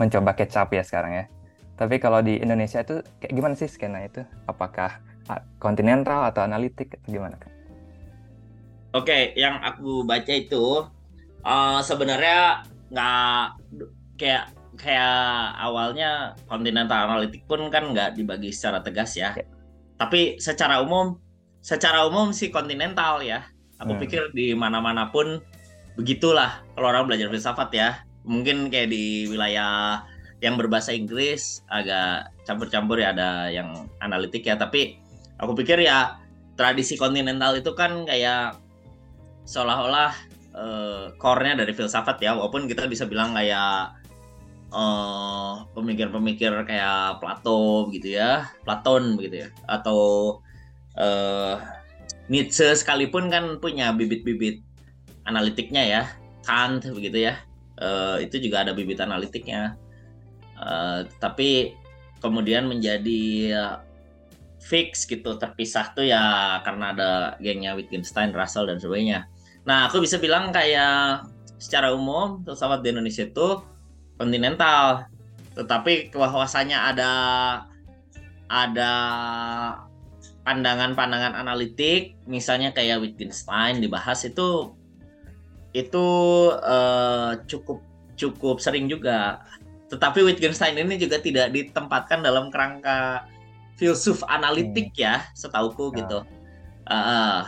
mencoba 0.00 0.32
kecap 0.32 0.72
ya 0.72 0.82
sekarang 0.84 1.12
ya. 1.12 1.24
Tapi 1.76 2.00
kalau 2.00 2.24
di 2.24 2.40
Indonesia 2.40 2.80
itu 2.80 3.04
kayak 3.20 3.32
gimana 3.36 3.52
sih 3.52 3.68
skena 3.68 4.00
itu? 4.00 4.24
Apakah 4.48 4.96
kontinental 5.60 6.24
atau 6.30 6.46
analitik 6.46 6.96
gimana 7.04 7.34
kan 7.36 7.55
Oke, 8.96 9.36
yang 9.36 9.60
aku 9.60 10.08
baca 10.08 10.32
itu 10.32 10.88
uh, 11.44 11.80
sebenarnya 11.84 12.64
nggak 12.88 13.44
kayak 14.16 14.44
kayak 14.80 15.52
awalnya 15.60 16.32
kontinental 16.48 17.04
analitik 17.04 17.44
pun 17.44 17.68
kan 17.68 17.92
nggak 17.92 18.16
dibagi 18.16 18.48
secara 18.48 18.80
tegas 18.80 19.12
ya. 19.12 19.36
Tapi 20.00 20.40
secara 20.40 20.80
umum, 20.80 21.20
secara 21.60 22.08
umum 22.08 22.32
sih 22.32 22.48
kontinental 22.48 23.20
ya. 23.20 23.44
Aku 23.76 23.92
hmm. 23.92 24.00
pikir 24.00 24.22
di 24.32 24.56
mana-mana 24.56 25.12
pun 25.12 25.44
begitulah 26.00 26.64
kalau 26.72 26.88
orang 26.88 27.04
belajar 27.04 27.28
filsafat 27.28 27.68
ya. 27.76 27.88
Mungkin 28.24 28.72
kayak 28.72 28.88
di 28.88 29.28
wilayah 29.28 30.08
yang 30.40 30.56
berbahasa 30.56 30.96
Inggris 30.96 31.60
agak 31.68 32.32
campur-campur 32.48 32.96
ya 32.96 33.12
ada 33.12 33.52
yang 33.52 33.92
analitik 34.00 34.48
ya. 34.48 34.56
Tapi 34.56 34.96
aku 35.36 35.52
pikir 35.52 35.84
ya 35.84 36.16
tradisi 36.56 36.96
kontinental 36.96 37.60
itu 37.60 37.76
kan 37.76 38.08
kayak 38.08 38.56
seolah-olah 39.46 40.12
uh, 40.52 41.04
core-nya 41.16 41.62
dari 41.62 41.72
filsafat 41.72 42.18
ya 42.18 42.34
walaupun 42.34 42.66
kita 42.66 42.90
bisa 42.90 43.06
bilang 43.06 43.32
kayak 43.32 43.94
uh, 44.74 45.62
pemikir-pemikir 45.72 46.50
kayak 46.66 47.22
Plato 47.22 47.88
gitu 47.94 48.18
ya 48.18 48.50
Platon 48.66 49.14
begitu 49.14 49.46
ya 49.46 49.48
atau 49.70 50.00
uh, 50.98 51.56
Nietzsche 52.26 52.74
sekalipun 52.74 53.30
kan 53.30 53.62
punya 53.62 53.94
bibit-bibit 53.94 54.60
analitiknya 55.30 55.82
ya 55.86 56.02
Kant 56.42 56.82
begitu 56.90 57.30
ya 57.30 57.38
uh, 57.78 58.18
itu 58.18 58.42
juga 58.42 58.66
ada 58.66 58.74
bibit 58.74 58.98
analitiknya 58.98 59.78
uh, 60.58 61.06
tapi 61.22 61.78
kemudian 62.18 62.66
menjadi 62.66 63.54
fix 64.66 65.06
gitu 65.06 65.38
terpisah 65.38 65.94
tuh 65.94 66.02
ya 66.02 66.58
karena 66.66 66.90
ada 66.90 67.10
gengnya 67.38 67.78
Wittgenstein, 67.78 68.34
Russell 68.34 68.66
dan 68.66 68.82
sebagainya. 68.82 69.30
Nah, 69.66 69.90
aku 69.90 69.98
bisa 69.98 70.16
bilang 70.22 70.54
kayak 70.54 71.26
secara 71.58 71.90
umum 71.90 72.40
filsafat 72.46 72.86
di 72.86 72.94
Indonesia 72.94 73.26
itu 73.26 73.60
kontinental. 74.14 75.10
Tetapi 75.58 76.14
bahwasanya 76.14 76.94
ada 76.94 77.12
ada 78.46 78.92
pandangan-pandangan 80.46 81.34
analitik, 81.34 82.14
misalnya 82.30 82.70
kayak 82.70 83.02
Wittgenstein 83.02 83.82
dibahas 83.82 84.22
itu 84.22 84.70
itu 85.74 86.06
uh, 86.62 87.34
cukup 87.50 87.82
cukup 88.14 88.62
sering 88.62 88.86
juga. 88.86 89.42
Tetapi 89.90 90.22
Wittgenstein 90.22 90.78
ini 90.78 90.94
juga 90.94 91.18
tidak 91.18 91.50
ditempatkan 91.50 92.22
dalam 92.22 92.54
kerangka 92.54 93.26
filsuf 93.74 94.22
analitik 94.30 94.94
hmm. 94.94 95.02
ya, 95.02 95.14
setauku 95.34 95.90
ya. 95.90 95.96
gitu. 96.00 96.18
Uh, 96.86 97.42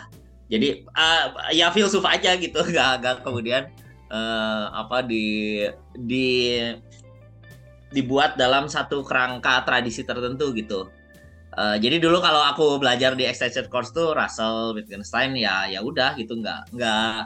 jadi 0.48 0.84
uh, 0.96 1.52
ya 1.52 1.68
filsuf 1.68 2.04
aja 2.08 2.34
gitu. 2.40 2.60
Gak, 2.76 3.04
gak 3.04 3.16
kemudian 3.24 3.68
uh, 4.08 4.72
apa 4.72 5.04
di 5.04 5.64
di 5.96 6.58
dibuat 7.88 8.36
dalam 8.36 8.68
satu 8.68 9.04
kerangka 9.04 9.64
tradisi 9.64 10.04
tertentu 10.04 10.52
gitu. 10.52 10.88
Uh, 11.56 11.74
jadi 11.80 11.98
dulu 11.98 12.20
kalau 12.20 12.44
aku 12.44 12.76
belajar 12.76 13.16
di 13.16 13.24
extension 13.24 13.66
course 13.72 13.90
tuh 13.90 14.12
Russell 14.12 14.76
Wittgenstein 14.76 15.36
ya 15.36 15.68
ya 15.68 15.80
udah 15.84 16.16
gitu. 16.16 16.36
Nggak 16.40 16.72
nggak 16.76 17.16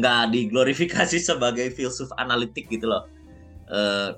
nggak 0.00 0.22
diglorifikasi 0.32 1.18
sebagai 1.28 1.72
filsuf 1.72 2.08
analitik 2.16 2.68
gitu 2.72 2.88
loh. 2.88 3.04
Uh, 3.68 4.16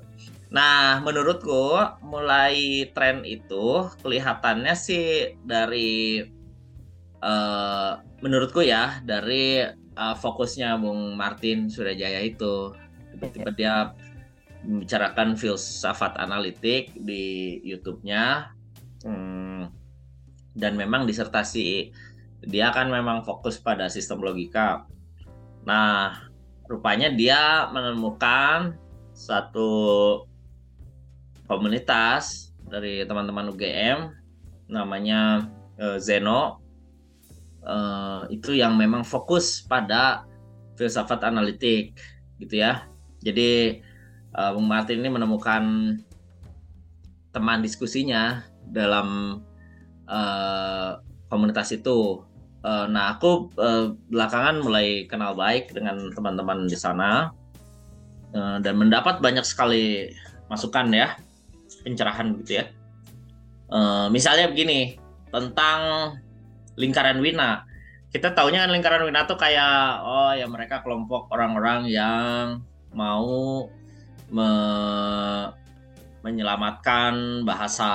Nah, 0.54 1.02
menurutku 1.02 1.82
mulai 2.06 2.86
tren 2.94 3.26
itu 3.26 3.90
kelihatannya 4.06 4.70
sih 4.78 5.34
dari 5.42 6.22
uh, 7.24 8.04
menurutku 8.20 8.60
ya 8.60 9.00
dari 9.00 9.64
uh, 9.96 10.16
fokusnya 10.20 10.76
Bung 10.76 11.16
Martin 11.16 11.72
Surajaya 11.72 12.20
itu 12.20 12.76
tiba-tiba 13.16 13.50
dia 13.56 13.74
membicarakan 14.64 15.36
filsafat 15.36 16.20
analitik 16.20 16.92
di 16.96 17.60
YouTube-nya 17.64 18.54
Hmm, 19.04 19.68
dan 20.56 20.80
memang 20.80 21.04
disertasi 21.04 21.92
dia 22.48 22.72
kan 22.72 22.88
memang 22.88 23.20
fokus 23.20 23.60
pada 23.60 23.92
sistem 23.92 24.24
logika. 24.24 24.88
Nah, 25.68 26.24
rupanya 26.64 27.12
dia 27.12 27.68
menemukan 27.68 28.76
satu 29.12 29.68
komunitas 31.44 32.56
dari 32.64 33.04
teman-teman 33.04 33.52
UGM 33.52 34.08
namanya 34.72 35.52
uh, 35.76 36.00
Zeno 36.00 36.63
uh, 37.66 38.24
itu 38.28 38.56
yang 38.56 38.76
memang 38.76 39.02
fokus 39.02 39.64
pada 39.64 40.24
filsafat 40.76 41.24
analitik 41.24 41.96
gitu 42.38 42.60
ya. 42.60 42.86
Jadi 43.24 43.80
uh, 44.36 44.52
Bung 44.54 44.68
Martin 44.68 45.00
ini 45.00 45.10
menemukan 45.10 45.64
teman 47.34 47.60
diskusinya 47.64 48.44
dalam 48.70 49.40
uh, 50.06 51.00
komunitas 51.28 51.74
itu. 51.74 52.22
Uh, 52.64 52.88
nah, 52.88 53.12
aku 53.12 53.52
uh, 53.60 53.92
belakangan 54.08 54.64
mulai 54.64 55.04
kenal 55.04 55.36
baik 55.36 55.68
dengan 55.76 56.08
teman-teman 56.16 56.64
di 56.64 56.78
sana 56.80 57.28
uh, 58.32 58.56
dan 58.64 58.80
mendapat 58.80 59.20
banyak 59.20 59.44
sekali 59.44 60.08
masukan 60.48 60.88
ya, 60.88 61.20
pencerahan 61.84 62.40
gitu 62.40 62.64
ya. 62.64 62.72
Uh, 63.68 64.08
misalnya 64.08 64.48
begini 64.48 64.96
tentang 65.28 66.16
lingkaran 66.74 67.18
Wina. 67.22 67.66
Kita 68.14 68.30
taunya 68.30 68.62
kan 68.66 68.70
lingkaran 68.70 69.02
Wina 69.06 69.26
tuh 69.26 69.38
kayak 69.38 70.02
oh 70.02 70.32
ya 70.34 70.46
mereka 70.46 70.82
kelompok 70.86 71.30
orang-orang 71.34 71.90
yang 71.90 72.62
mau 72.94 73.66
me 74.30 74.50
menyelamatkan 76.24 77.44
bahasa 77.44 77.90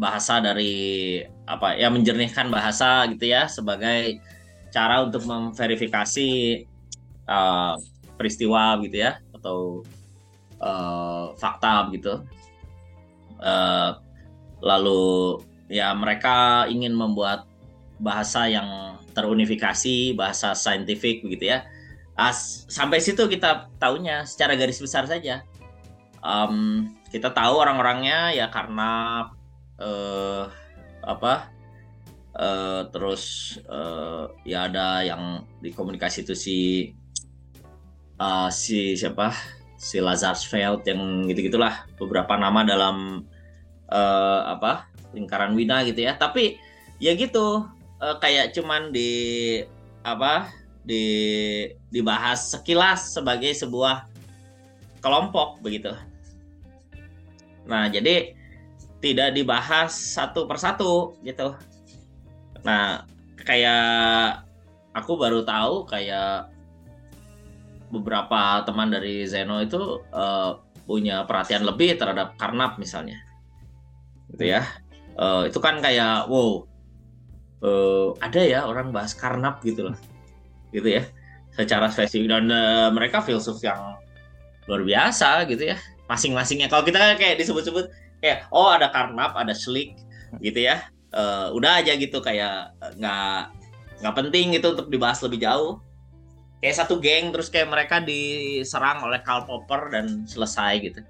bahasa 0.00 0.40
dari 0.40 1.20
apa 1.44 1.76
ya 1.76 1.92
menjernihkan 1.92 2.48
bahasa 2.48 3.04
gitu 3.12 3.28
ya 3.28 3.44
sebagai 3.44 4.16
cara 4.72 5.04
untuk 5.04 5.28
memverifikasi 5.28 6.64
uh, 7.28 7.76
peristiwa 8.16 8.80
gitu 8.80 9.04
ya 9.04 9.20
atau 9.36 9.84
uh, 10.62 11.36
fakta 11.36 11.92
gitu 11.92 12.24
uh, 13.44 14.00
lalu 14.64 15.44
ya 15.68 15.92
mereka 15.92 16.64
ingin 16.72 16.96
membuat 16.96 17.49
bahasa 18.00 18.48
yang 18.48 18.96
terunifikasi 19.12 20.16
bahasa 20.16 20.56
saintifik 20.56 21.20
begitu 21.20 21.52
ya. 21.52 21.68
As, 22.16 22.68
sampai 22.68 23.00
situ 23.00 23.28
kita 23.28 23.68
tahunya 23.80 24.24
secara 24.24 24.56
garis 24.56 24.80
besar 24.80 25.04
saja. 25.04 25.44
Um, 26.20 26.88
kita 27.08 27.32
tahu 27.32 27.60
orang-orangnya 27.60 28.36
ya 28.36 28.52
karena 28.52 29.24
uh, 29.80 30.52
apa 31.00 31.48
uh, 32.36 32.92
terus 32.92 33.56
uh, 33.64 34.28
ya 34.44 34.68
ada 34.68 35.00
yang 35.00 35.48
di 35.64 35.72
komunikasi 35.72 36.28
itu 36.28 36.34
si 36.36 36.58
uh, 38.20 38.52
si 38.52 38.96
siapa? 38.96 39.32
Si 39.80 39.96
Lazarsfeld 39.96 40.84
yang 40.84 41.24
gitu 41.24 41.48
gitulah 41.48 41.88
beberapa 41.96 42.36
nama 42.36 42.60
dalam 42.68 43.24
uh, 43.88 44.40
apa 44.44 44.92
lingkaran 45.16 45.56
Wina 45.56 45.88
gitu 45.88 46.04
ya. 46.04 46.20
Tapi 46.20 46.60
ya 47.00 47.16
gitu 47.16 47.64
uh, 48.00 48.16
kayak 48.18 48.56
cuman 48.56 48.90
di 48.90 49.60
apa 50.02 50.48
di 50.80 51.04
dibahas 51.92 52.56
sekilas 52.56 53.12
sebagai 53.12 53.52
sebuah 53.52 54.08
kelompok 55.04 55.60
begitu. 55.60 55.92
Nah, 57.68 57.86
jadi 57.92 58.34
tidak 59.00 59.36
dibahas 59.36 59.92
satu 59.92 60.44
persatu 60.44 61.16
gitu. 61.24 61.56
Nah, 62.64 63.04
kayak 63.40 64.44
aku 64.92 65.16
baru 65.16 65.44
tahu 65.44 65.88
kayak 65.88 66.52
beberapa 67.88 68.62
teman 68.68 68.92
dari 68.92 69.24
Zeno 69.24 69.60
itu 69.64 70.04
uh, 70.12 70.60
punya 70.84 71.24
perhatian 71.24 71.64
lebih 71.64 71.96
terhadap 71.96 72.36
Karnap 72.36 72.76
misalnya, 72.76 73.18
gitu 74.34 74.52
ya. 74.52 74.62
Uh, 75.16 75.48
itu 75.48 75.58
kan 75.58 75.80
kayak 75.82 76.28
wow, 76.28 76.64
uh, 77.64 78.16
ada 78.20 78.40
ya 78.40 78.64
orang 78.66 78.92
bahas 78.92 79.12
Karnap 79.16 79.64
gitu 79.64 79.92
loh, 79.92 79.96
gitu 80.72 81.00
ya. 81.00 81.04
Secara 81.56 81.90
spesifik. 81.90 82.30
Dan 82.30 82.48
uh, 82.48 82.88
mereka 82.94 83.20
filsuf 83.20 83.60
yang 83.60 83.98
luar 84.70 84.82
biasa 84.86 85.44
gitu 85.50 85.74
ya. 85.74 85.76
Masing-masingnya. 86.06 86.70
Kalau 86.70 86.86
kita 86.86 87.18
kayak 87.18 87.38
disebut-sebut 87.38 87.90
kayak 88.20 88.46
oh 88.52 88.68
ada 88.68 88.92
karnap 88.92 89.34
ada 89.34 89.52
slick 89.52 89.96
gitu 90.40 90.66
ya. 90.66 90.86
Uh, 91.10 91.50
udah 91.54 91.82
aja 91.82 91.98
gitu 91.98 92.22
kayak 92.22 92.70
nggak 92.94 93.50
nggak 94.00 94.14
penting 94.14 94.54
gitu 94.54 94.78
untuk 94.78 94.88
dibahas 94.88 95.18
lebih 95.26 95.42
jauh. 95.42 95.82
Kayak 96.60 96.76
satu 96.86 97.00
geng 97.00 97.32
terus 97.32 97.48
kayak 97.48 97.72
mereka 97.72 97.98
diserang 98.04 99.02
oleh 99.02 99.18
Karl 99.24 99.48
Popper 99.48 99.90
dan 99.90 100.28
selesai 100.28 100.72
gitu. 100.84 101.00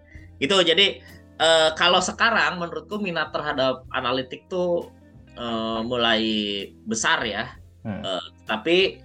Itu 0.41 0.57
jadi 0.65 1.05
uh, 1.37 1.77
kalau 1.77 2.01
sekarang 2.01 2.63
menurutku 2.63 2.97
minat 2.97 3.35
terhadap 3.35 3.85
analitik 3.93 4.49
tuh 4.49 4.89
uh, 5.39 5.85
mulai 5.85 6.23
besar 6.89 7.23
ya 7.27 7.53
hmm. 7.85 8.03
uh, 8.03 8.27
tapi 8.49 9.05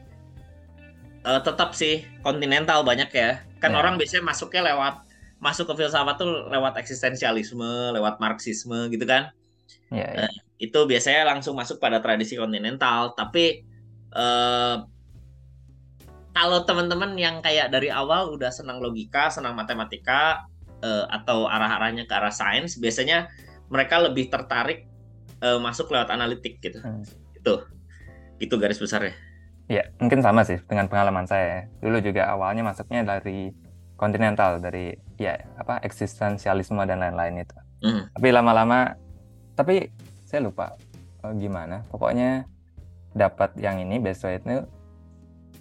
uh, 1.28 1.42
tetap 1.44 1.76
sih 1.78 2.06
kontinental 2.24 2.82
banyak 2.82 3.12
ya 3.12 3.44
kan 3.60 3.74
yeah. 3.74 3.80
orang 3.82 3.98
biasanya 3.98 4.26
masuknya 4.26 4.74
lewat 4.74 5.06
masuk 5.46 5.70
ke 5.70 5.86
filsafat 5.86 6.16
tuh 6.18 6.48
lewat 6.50 6.80
eksistensialisme, 6.80 7.94
lewat 7.94 8.18
marxisme 8.18 8.90
gitu 8.90 9.06
kan. 9.06 9.30
Ya, 9.92 10.08
ya. 10.10 10.26
Uh, 10.26 10.34
itu 10.58 10.80
biasanya 10.88 11.28
langsung 11.28 11.54
masuk 11.54 11.78
pada 11.78 12.00
tradisi 12.00 12.40
kontinental. 12.40 13.14
Tapi 13.14 13.62
uh, 14.16 14.82
kalau 16.34 16.60
teman-teman 16.66 17.16
yang 17.16 17.40
kayak 17.46 17.72
dari 17.72 17.92
awal 17.92 18.34
udah 18.34 18.52
senang 18.52 18.82
logika, 18.82 19.30
senang 19.32 19.56
matematika, 19.56 20.50
uh, 20.84 21.06
atau 21.12 21.48
arah-arahnya 21.48 22.10
ke 22.10 22.14
arah 22.16 22.34
sains, 22.34 22.80
biasanya 22.80 23.30
mereka 23.70 24.02
lebih 24.02 24.34
tertarik 24.34 24.90
uh, 25.46 25.60
masuk 25.62 25.94
lewat 25.94 26.10
analitik 26.10 26.58
gitu. 26.58 26.82
Hmm. 26.82 27.06
Itu, 27.38 27.62
itu 28.42 28.56
garis 28.58 28.82
besarnya. 28.82 29.14
Ya, 29.66 29.86
mungkin 29.98 30.22
sama 30.22 30.46
sih 30.46 30.62
dengan 30.66 30.90
pengalaman 30.90 31.26
saya. 31.26 31.70
Dulu 31.82 32.02
juga 32.02 32.30
awalnya 32.30 32.66
masuknya 32.66 33.02
dari 33.06 33.54
kontinental 33.96 34.60
dari 34.60 34.94
ya 35.16 35.40
apa 35.58 35.82
eksistensialisme 35.82 36.82
dan 36.86 37.02
lain-lain 37.02 37.42
itu. 37.42 37.58
Mm. 37.82 38.02
Tapi 38.14 38.28
lama-lama 38.30 38.94
tapi 39.58 39.90
saya 40.28 40.46
lupa 40.46 40.78
oh, 41.26 41.34
gimana. 41.34 41.82
Pokoknya 41.90 42.46
dapat 43.18 43.58
yang 43.58 43.82
ini 43.82 43.98
besok 43.98 44.38
itu 44.38 44.68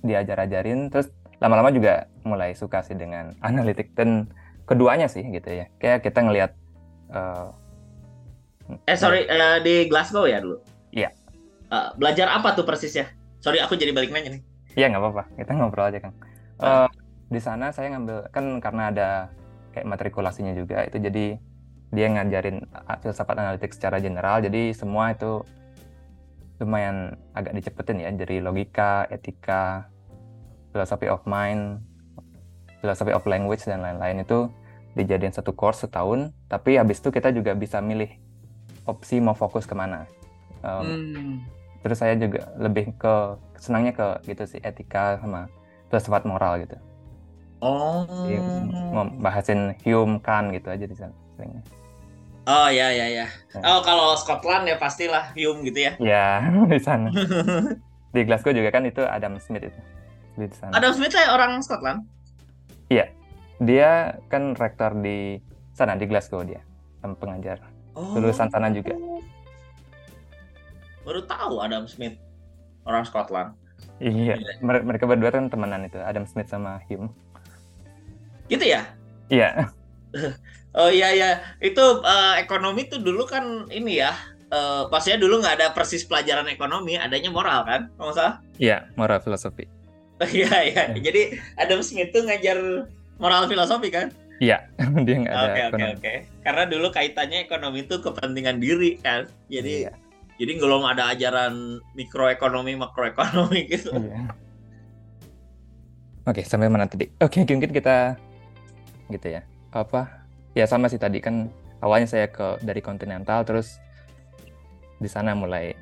diajar-ajarin 0.05 0.93
terus 0.93 1.09
lama-lama 1.41 1.73
juga 1.73 2.11
mulai 2.29 2.53
suka 2.53 2.85
sih 2.85 2.99
dengan 2.99 3.33
analitik 3.49 3.97
dan 3.97 4.29
keduanya 4.69 5.09
sih 5.09 5.25
gitu 5.25 5.49
ya. 5.49 5.65
Kayak 5.81 6.05
kita 6.05 6.21
ngelihat 6.21 6.53
uh, 7.09 7.57
eh 8.89 8.97
sorry 8.97 9.29
uh, 9.29 9.61
di 9.61 9.87
Glasgow 9.89 10.25
ya 10.25 10.41
dulu. 10.41 10.61
Iya. 10.95 11.11
Uh, 11.69 11.91
belajar 11.99 12.33
apa 12.33 12.55
tuh 12.57 12.65
persisnya? 12.65 13.11
Sorry 13.41 13.61
aku 13.61 13.77
jadi 13.77 13.93
balik 13.93 14.13
nanya 14.13 14.39
nih. 14.39 14.43
Iya 14.75 14.91
nggak 14.91 15.03
apa-apa. 15.03 15.23
Kita 15.37 15.51
ngobrol 15.55 15.89
aja 15.91 15.99
kang. 16.01 16.15
Uh, 16.59 16.89
di 17.29 17.41
sana 17.43 17.75
saya 17.75 17.93
ngambil 17.93 18.31
kan 18.31 18.45
karena 18.63 18.83
ada 18.95 19.09
kayak 19.75 19.91
matrikulasinya 19.91 20.55
juga 20.55 20.87
itu 20.87 21.03
jadi 21.03 21.35
dia 21.95 22.07
ngajarin 22.11 22.63
filsafat 23.03 23.39
analitik 23.39 23.75
secara 23.75 23.99
general 23.99 24.43
jadi 24.43 24.71
semua 24.71 25.15
itu 25.15 25.43
lumayan 26.63 27.19
agak 27.35 27.59
dicepetin 27.59 27.99
ya 27.99 28.11
dari 28.15 28.39
logika, 28.39 29.11
etika, 29.11 29.91
philosophy 30.71 31.11
of 31.11 31.19
mind, 31.27 31.83
philosophy 32.79 33.11
of 33.11 33.27
language 33.27 33.67
dan 33.67 33.83
lain-lain 33.83 34.23
itu 34.23 34.47
dijadiin 34.95 35.35
satu 35.35 35.51
course 35.51 35.83
setahun 35.83 36.31
tapi 36.47 36.79
habis 36.79 37.03
itu 37.03 37.11
kita 37.11 37.35
juga 37.35 37.59
bisa 37.59 37.83
milih 37.83 38.15
opsi 38.85 39.21
mau 39.21 39.37
fokus 39.37 39.65
ke 39.65 39.75
mana 39.77 40.09
um, 40.65 40.85
hmm. 40.85 41.35
terus 41.85 42.01
saya 42.01 42.17
juga 42.17 42.49
lebih 42.57 42.93
ke 42.97 43.15
senangnya 43.61 43.93
ke 43.97 44.07
gitu 44.29 44.45
sih 44.47 44.61
etika 44.61 45.21
sama 45.21 45.49
filsafat 45.89 46.25
moral 46.29 46.61
gitu 46.65 46.77
Oh. 47.65 48.05
bahasin 49.25 49.73
Hume 49.81 50.21
kan 50.21 50.53
gitu 50.53 50.69
aja 50.69 50.85
di 50.85 50.93
sana 50.93 51.17
seringnya. 51.33 51.65
Oh 52.45 52.69
ya 52.69 52.93
ya 52.93 53.09
ya. 53.09 53.27
Oh 53.65 53.81
kalau 53.81 54.13
Scotland 54.21 54.69
ya 54.69 54.77
pastilah 54.77 55.33
Hume 55.33 55.65
gitu 55.65 55.81
ya. 55.81 55.93
Ya 55.97 56.45
di 56.73 56.77
sana. 56.77 57.09
di 58.15 58.21
Glasgow 58.23 58.53
juga 58.53 58.69
kan 58.69 58.85
itu 58.85 59.01
Adam 59.01 59.41
Smith 59.41 59.65
itu 59.65 59.81
di 60.37 60.47
sana. 60.53 60.77
Adam 60.77 60.93
Smith 60.93 61.17
ya 61.17 61.33
orang 61.33 61.57
Scotland. 61.65 62.05
Iya. 62.93 63.09
Dia 63.65 64.21
kan 64.29 64.53
rektor 64.53 64.93
di 65.01 65.41
sana 65.73 65.97
di 65.97 66.05
Glasgow 66.05 66.45
dia, 66.45 66.61
pengajar. 67.01 67.63
Oh. 67.95 68.19
Lulusan 68.19 68.51
sana 68.51 68.71
juga. 68.75 68.95
Baru 71.07 71.23
tahu 71.25 71.63
Adam 71.63 71.87
Smith 71.87 72.19
orang 72.85 73.07
Scotland. 73.07 73.55
Iya, 74.03 74.37
mereka 74.63 75.07
berdua 75.07 75.31
kan 75.31 75.47
temenan 75.47 75.87
itu, 75.87 76.01
Adam 76.03 76.27
Smith 76.27 76.51
sama 76.51 76.83
Hume. 76.91 77.13
Gitu 78.51 78.65
ya? 78.67 78.85
Iya. 79.31 79.71
Oh 80.75 80.91
iya 80.91 81.15
iya, 81.15 81.31
itu 81.63 81.79
uh, 82.03 82.35
ekonomi 82.35 82.91
tuh 82.91 82.99
dulu 82.99 83.31
kan 83.31 83.71
ini 83.71 84.03
ya. 84.03 84.11
Uh, 84.51 84.91
pastinya 84.91 85.23
dulu 85.23 85.39
nggak 85.39 85.63
ada 85.63 85.69
persis 85.71 86.03
pelajaran 86.03 86.51
ekonomi, 86.51 86.99
adanya 86.99 87.31
moral 87.31 87.63
kan, 87.63 87.95
nggak 87.95 88.15
salah? 88.19 88.35
Iya, 88.59 88.91
moral 88.99 89.23
filosofi. 89.23 89.71
Iya 90.35 90.51
iya, 90.67 90.83
ya. 90.91 90.99
jadi 90.99 91.39
Adam 91.63 91.79
Smith 91.79 92.11
tuh 92.11 92.27
ngajar 92.27 92.59
moral 93.23 93.47
filosofi 93.47 93.87
kan? 93.87 94.11
Iya, 94.45 94.59
dia 95.09 95.17
nggak 95.25 95.33
ada. 95.33 95.45
Oke 95.49 95.63
oke 95.73 95.85
oke. 95.97 96.13
Karena 96.45 96.63
dulu 96.69 96.87
kaitannya 96.93 97.39
ekonomi 97.49 97.89
itu 97.89 97.97
kepentingan 98.05 98.61
diri 98.61 99.01
kan, 99.01 99.25
jadi 99.49 99.89
iya. 99.89 99.93
jadi 100.37 100.53
belum 100.61 100.85
ada 100.85 101.17
ajaran 101.17 101.81
mikroekonomi 101.97 102.77
makroekonomi 102.77 103.61
gitu. 103.73 103.97
Iya. 103.97 104.29
Oke, 106.25 106.41
sampai 106.45 106.73
mana 106.73 106.89
tadi? 106.89 107.09
Oke, 107.21 107.45
mungkin 107.45 107.73
kita 107.73 108.17
gitu 109.13 109.29
ya. 109.29 109.45
Apa 109.73 110.25
ya 110.55 110.65
sama 110.69 110.87
sih 110.87 111.01
tadi 111.01 111.19
kan 111.19 111.51
awalnya 111.83 112.09
saya 112.09 112.27
ke 112.31 112.63
dari 112.63 112.81
kontinental 112.81 113.43
terus 113.43 113.83
di 115.03 115.11
sana 115.11 115.35
mulai 115.35 115.75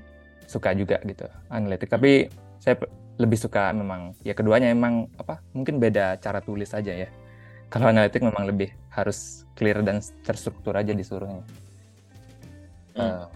suka 0.49 0.73
juga 0.75 0.99
gitu 1.05 1.29
analitik 1.53 1.93
tapi 1.93 2.27
saya 2.59 2.81
lebih 3.21 3.37
suka 3.39 3.71
memang 3.71 4.17
ya 4.25 4.33
keduanya 4.33 4.73
memang 4.73 5.07
apa 5.21 5.45
mungkin 5.53 5.77
beda 5.79 6.19
cara 6.19 6.41
tulis 6.41 6.73
aja 6.73 6.91
ya 6.91 7.09
kalau 7.73 7.89
analitik 7.89 8.21
memang 8.21 8.45
lebih 8.45 8.69
harus 8.93 9.49
clear 9.57 9.81
dan 9.81 10.05
terstruktur 10.29 10.77
aja 10.77 10.93
disuruhnya. 10.93 11.41
Hmm. 12.93 13.25
uh, 13.25 13.27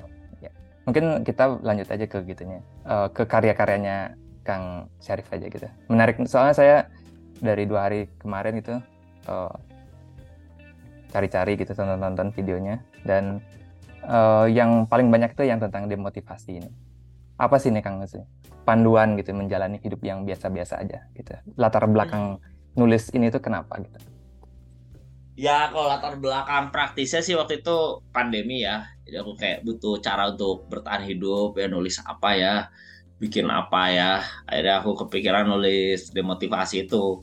ya. 0.44 0.52
mungkin 0.84 1.24
kita 1.24 1.64
lanjut 1.64 1.88
aja 1.88 2.04
ke 2.04 2.20
gitunya. 2.28 2.60
Uh, 2.84 3.08
ke 3.08 3.24
karya-karyanya 3.24 4.12
Kang 4.44 4.92
Syarif 5.00 5.32
aja 5.32 5.48
gitu. 5.48 5.64
Menarik 5.88 6.20
soalnya 6.28 6.52
saya 6.52 6.76
dari 7.40 7.64
dua 7.64 7.88
hari 7.88 8.12
kemarin 8.20 8.60
itu 8.60 8.76
uh, 9.24 9.56
cari-cari 11.16 11.56
gitu 11.56 11.72
tonton-tonton 11.72 12.36
videonya. 12.36 12.84
Dan 13.08 13.40
uh, 14.04 14.44
yang 14.52 14.84
paling 14.84 15.08
banyak 15.08 15.32
itu 15.32 15.48
yang 15.48 15.64
tentang 15.64 15.88
demotivasi 15.88 16.60
ini. 16.60 16.70
Apa 17.40 17.56
sih 17.56 17.72
nih 17.72 17.80
Kang? 17.80 18.04
Panduan 18.68 19.16
gitu 19.16 19.32
menjalani 19.32 19.80
hidup 19.80 20.04
yang 20.04 20.28
biasa-biasa 20.28 20.84
aja 20.84 21.08
gitu. 21.16 21.32
Latar 21.56 21.88
belakang 21.88 22.36
nulis 22.76 23.08
ini 23.16 23.32
tuh 23.32 23.40
kenapa 23.40 23.80
gitu 23.80 24.15
ya 25.36 25.68
kalau 25.68 25.92
latar 25.92 26.16
belakang 26.16 26.72
praktisnya 26.72 27.20
sih 27.20 27.36
waktu 27.36 27.60
itu 27.60 28.00
pandemi 28.10 28.64
ya. 28.64 28.88
Jadi 29.06 29.16
aku 29.22 29.32
kayak 29.38 29.62
butuh 29.62 30.02
cara 30.02 30.32
untuk 30.32 30.66
bertahan 30.66 31.06
hidup 31.06 31.54
ya 31.54 31.70
nulis 31.70 32.00
apa 32.02 32.34
ya 32.34 32.54
bikin 33.20 33.46
apa 33.52 33.82
ya. 33.92 34.10
Akhirnya 34.48 34.82
aku 34.82 35.06
kepikiran 35.06 35.46
nulis 35.46 36.10
demotivasi 36.10 36.88
itu. 36.88 37.22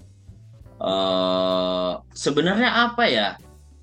Uh, 0.77 1.99
sebenarnya 2.13 2.87
apa 2.93 3.03
ya? 3.09 3.27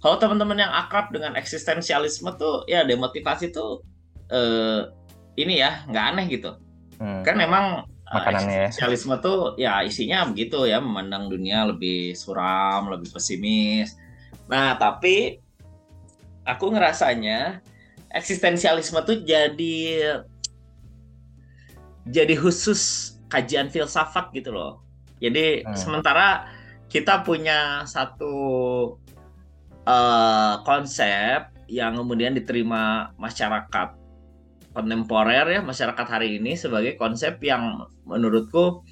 Kalau 0.00 0.16
teman-teman 0.16 0.64
yang 0.64 0.72
akrab 0.72 1.12
dengan 1.12 1.36
eksistensialisme 1.36 2.32
tuh 2.40 2.64
ya 2.64 2.88
demotivasi 2.88 3.52
tuh 3.52 3.84
eh, 4.32 4.88
ini 5.36 5.60
ya 5.60 5.84
nggak 5.92 6.04
aneh 6.16 6.26
gitu. 6.32 6.56
Hmm. 7.00 7.24
kan 7.24 7.32
memang 7.32 7.64
eh, 7.84 8.12
makanannya 8.12 8.48
ya. 8.48 8.60
eksistensialisme 8.68 9.16
tuh 9.24 9.56
ya 9.56 9.80
isinya 9.84 10.28
begitu 10.28 10.68
ya 10.68 10.80
memandang 10.80 11.32
dunia 11.32 11.68
lebih 11.68 12.12
suram 12.12 12.92
lebih 12.92 13.08
pesimis 13.12 13.96
nah 14.50 14.74
tapi 14.74 15.38
aku 16.42 16.74
ngerasanya 16.74 17.62
eksistensialisme 18.10 18.98
tuh 19.06 19.22
jadi 19.22 19.78
jadi 22.10 22.34
khusus 22.34 23.14
kajian 23.30 23.70
filsafat 23.70 24.34
gitu 24.34 24.50
loh 24.50 24.82
jadi 25.22 25.62
hmm. 25.62 25.78
sementara 25.78 26.50
kita 26.90 27.22
punya 27.22 27.86
satu 27.86 28.34
uh, 29.86 30.54
konsep 30.66 31.54
yang 31.70 31.94
kemudian 31.94 32.34
diterima 32.34 33.14
masyarakat 33.14 33.94
kontemporer 34.74 35.46
ya 35.46 35.60
masyarakat 35.62 36.06
hari 36.06 36.42
ini 36.42 36.58
sebagai 36.58 36.98
konsep 36.98 37.38
yang 37.42 37.86
menurutku 38.02 38.82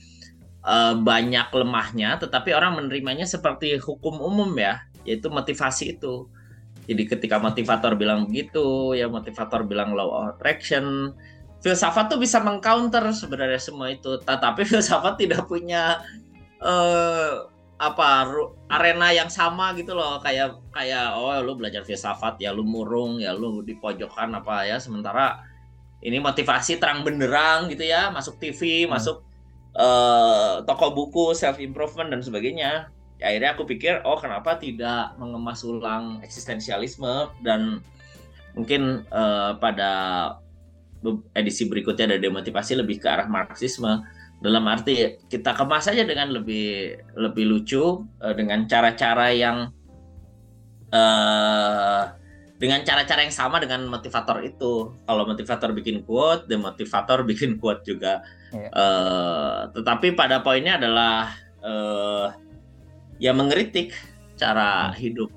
uh, 0.63 0.95
banyak 0.95 1.51
lemahnya 1.51 2.23
tetapi 2.23 2.55
orang 2.55 2.79
menerimanya 2.79 3.27
seperti 3.27 3.79
hukum 3.83 4.23
umum 4.23 4.55
ya 4.55 4.79
yaitu 5.09 5.33
motivasi 5.33 5.97
itu. 5.97 6.29
Jadi 6.89 7.05
ketika 7.05 7.37
motivator 7.37 7.93
bilang 7.97 8.25
begitu 8.25 8.97
ya 8.97 9.09
motivator 9.13 9.65
bilang 9.65 9.93
law 9.93 10.09
of 10.09 10.37
attraction. 10.37 11.13
Filsafat 11.59 12.09
tuh 12.09 12.23
bisa 12.23 12.41
mengcounter 12.41 13.03
sebenarnya 13.13 13.61
semua 13.61 13.93
itu. 13.93 14.17
Tetapi 14.21 14.65
filsafat 14.71 15.21
tidak 15.21 15.45
punya 15.45 16.01
uh, 16.65 17.49
apa 17.79 18.09
arena 18.73 19.13
yang 19.13 19.29
sama 19.29 19.77
gitu 19.77 19.93
loh. 19.93 20.17
Kayak 20.25 20.65
kayak 20.73 21.13
oh 21.13 21.33
lu 21.45 21.61
belajar 21.61 21.85
filsafat 21.85 22.41
ya 22.41 22.57
lu 22.57 22.65
murung 22.65 23.21
ya 23.21 23.37
lu 23.37 23.61
di 23.61 23.77
pojokan 23.77 24.41
apa 24.41 24.65
ya. 24.65 24.81
Sementara 24.81 25.45
ini 26.01 26.17
motivasi 26.23 26.81
terang 26.81 27.05
benderang 27.05 27.69
gitu 27.69 27.85
ya. 27.85 28.09
Masuk 28.09 28.41
TV 28.41 28.89
hmm. 28.89 28.97
masuk 28.97 29.29
uh, 29.77 30.65
toko 30.65 30.97
buku 30.97 31.37
self 31.37 31.61
improvement 31.61 32.09
dan 32.09 32.25
sebagainya 32.25 32.89
ya, 33.19 33.35
akhirnya 33.35 33.51
aku 33.55 33.63
pikir 33.67 34.03
oh 34.07 34.19
kenapa 34.19 34.57
tidak 34.59 35.15
mengemas 35.19 35.63
ulang 35.67 36.23
eksistensialisme 36.23 37.31
dan 37.43 37.83
mungkin 38.55 39.07
uh, 39.15 39.55
pada 39.59 39.91
edisi 41.39 41.71
berikutnya 41.71 42.15
ada 42.15 42.19
demotivasi 42.19 42.75
lebih 42.75 42.99
ke 42.99 43.07
arah 43.07 43.31
marxisme 43.31 44.03
dalam 44.39 44.65
arti 44.71 45.19
kita 45.27 45.55
kemas 45.55 45.91
saja 45.91 46.07
dengan 46.07 46.31
lebih 46.31 46.99
lebih 47.19 47.45
lucu 47.47 48.07
uh, 48.23 48.35
dengan 48.35 48.67
cara-cara 48.71 49.35
yang 49.35 49.71
uh, 50.95 52.03
dengan 52.59 52.83
cara-cara 52.83 53.23
yang 53.23 53.35
sama 53.35 53.63
dengan 53.63 53.87
motivator 53.87 54.43
itu. 54.43 54.91
Kalau 55.07 55.23
motivator 55.27 55.71
bikin 55.71 56.03
quote, 56.03 56.51
demotivator 56.51 57.23
bikin 57.31 57.57
quote 57.63 57.87
juga. 57.87 58.23
Yeah. 58.51 58.67
Iya. 58.67 58.71
Uh, 58.75 59.61
tetapi 59.79 60.19
pada 60.19 60.43
poinnya 60.43 60.79
adalah 60.81 61.31
uh, 61.63 62.35
ya 63.19 63.35
mengkritik 63.35 63.95
cara 64.39 64.91
hmm. 64.91 64.95
hidup 64.99 65.31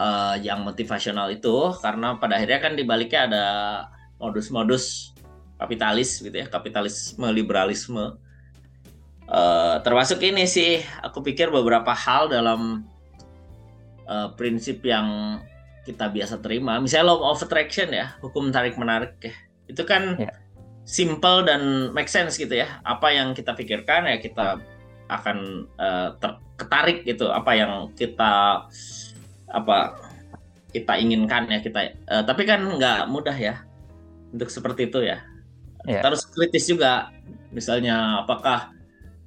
uh, 0.00 0.36
yang 0.40 0.64
motivasional 0.64 1.28
itu 1.32 1.72
karena 1.80 2.16
pada 2.16 2.40
akhirnya 2.40 2.60
kan 2.60 2.72
dibaliknya 2.74 3.20
ada 3.28 3.46
modus-modus 4.16 5.12
kapitalis 5.56 6.20
gitu 6.20 6.32
ya 6.32 6.48
kapitalisme 6.48 7.24
liberalisme 7.32 8.16
uh, 9.28 9.76
termasuk 9.84 10.20
ini 10.24 10.48
sih 10.48 10.80
aku 11.04 11.24
pikir 11.24 11.52
beberapa 11.52 11.92
hal 11.92 12.28
dalam 12.32 12.84
uh, 14.08 14.32
prinsip 14.36 14.84
yang 14.84 15.40
kita 15.84 16.10
biasa 16.10 16.42
terima 16.42 16.82
misalnya 16.82 17.14
law 17.14 17.30
of 17.30 17.40
attraction 17.44 17.92
ya 17.92 18.16
hukum 18.20 18.50
tarik 18.50 18.74
menarik 18.76 19.16
ya 19.22 19.34
itu 19.70 19.82
kan 19.86 20.18
yeah. 20.18 20.34
simple 20.82 21.46
dan 21.46 21.92
make 21.94 22.10
sense 22.10 22.36
gitu 22.36 22.52
ya 22.52 22.80
apa 22.82 23.14
yang 23.14 23.32
kita 23.32 23.54
pikirkan 23.54 24.08
ya 24.08 24.18
kita 24.18 24.60
akan 25.06 25.68
uh, 25.78 26.18
ketarik 26.58 27.06
gitu 27.06 27.30
apa 27.30 27.52
yang 27.54 27.72
kita 27.94 28.66
apa 29.46 29.76
kita 30.74 30.92
inginkan 30.98 31.46
ya 31.48 31.62
kita 31.62 31.94
uh, 32.10 32.22
tapi 32.26 32.44
kan 32.44 32.60
nggak 32.76 33.06
mudah 33.08 33.34
ya 33.34 33.62
untuk 34.34 34.50
seperti 34.50 34.90
itu 34.90 35.06
ya. 35.06 35.22
Yeah. 35.86 36.02
terus 36.02 36.26
kritis 36.26 36.66
juga 36.66 37.14
misalnya 37.54 38.26
apakah 38.26 38.74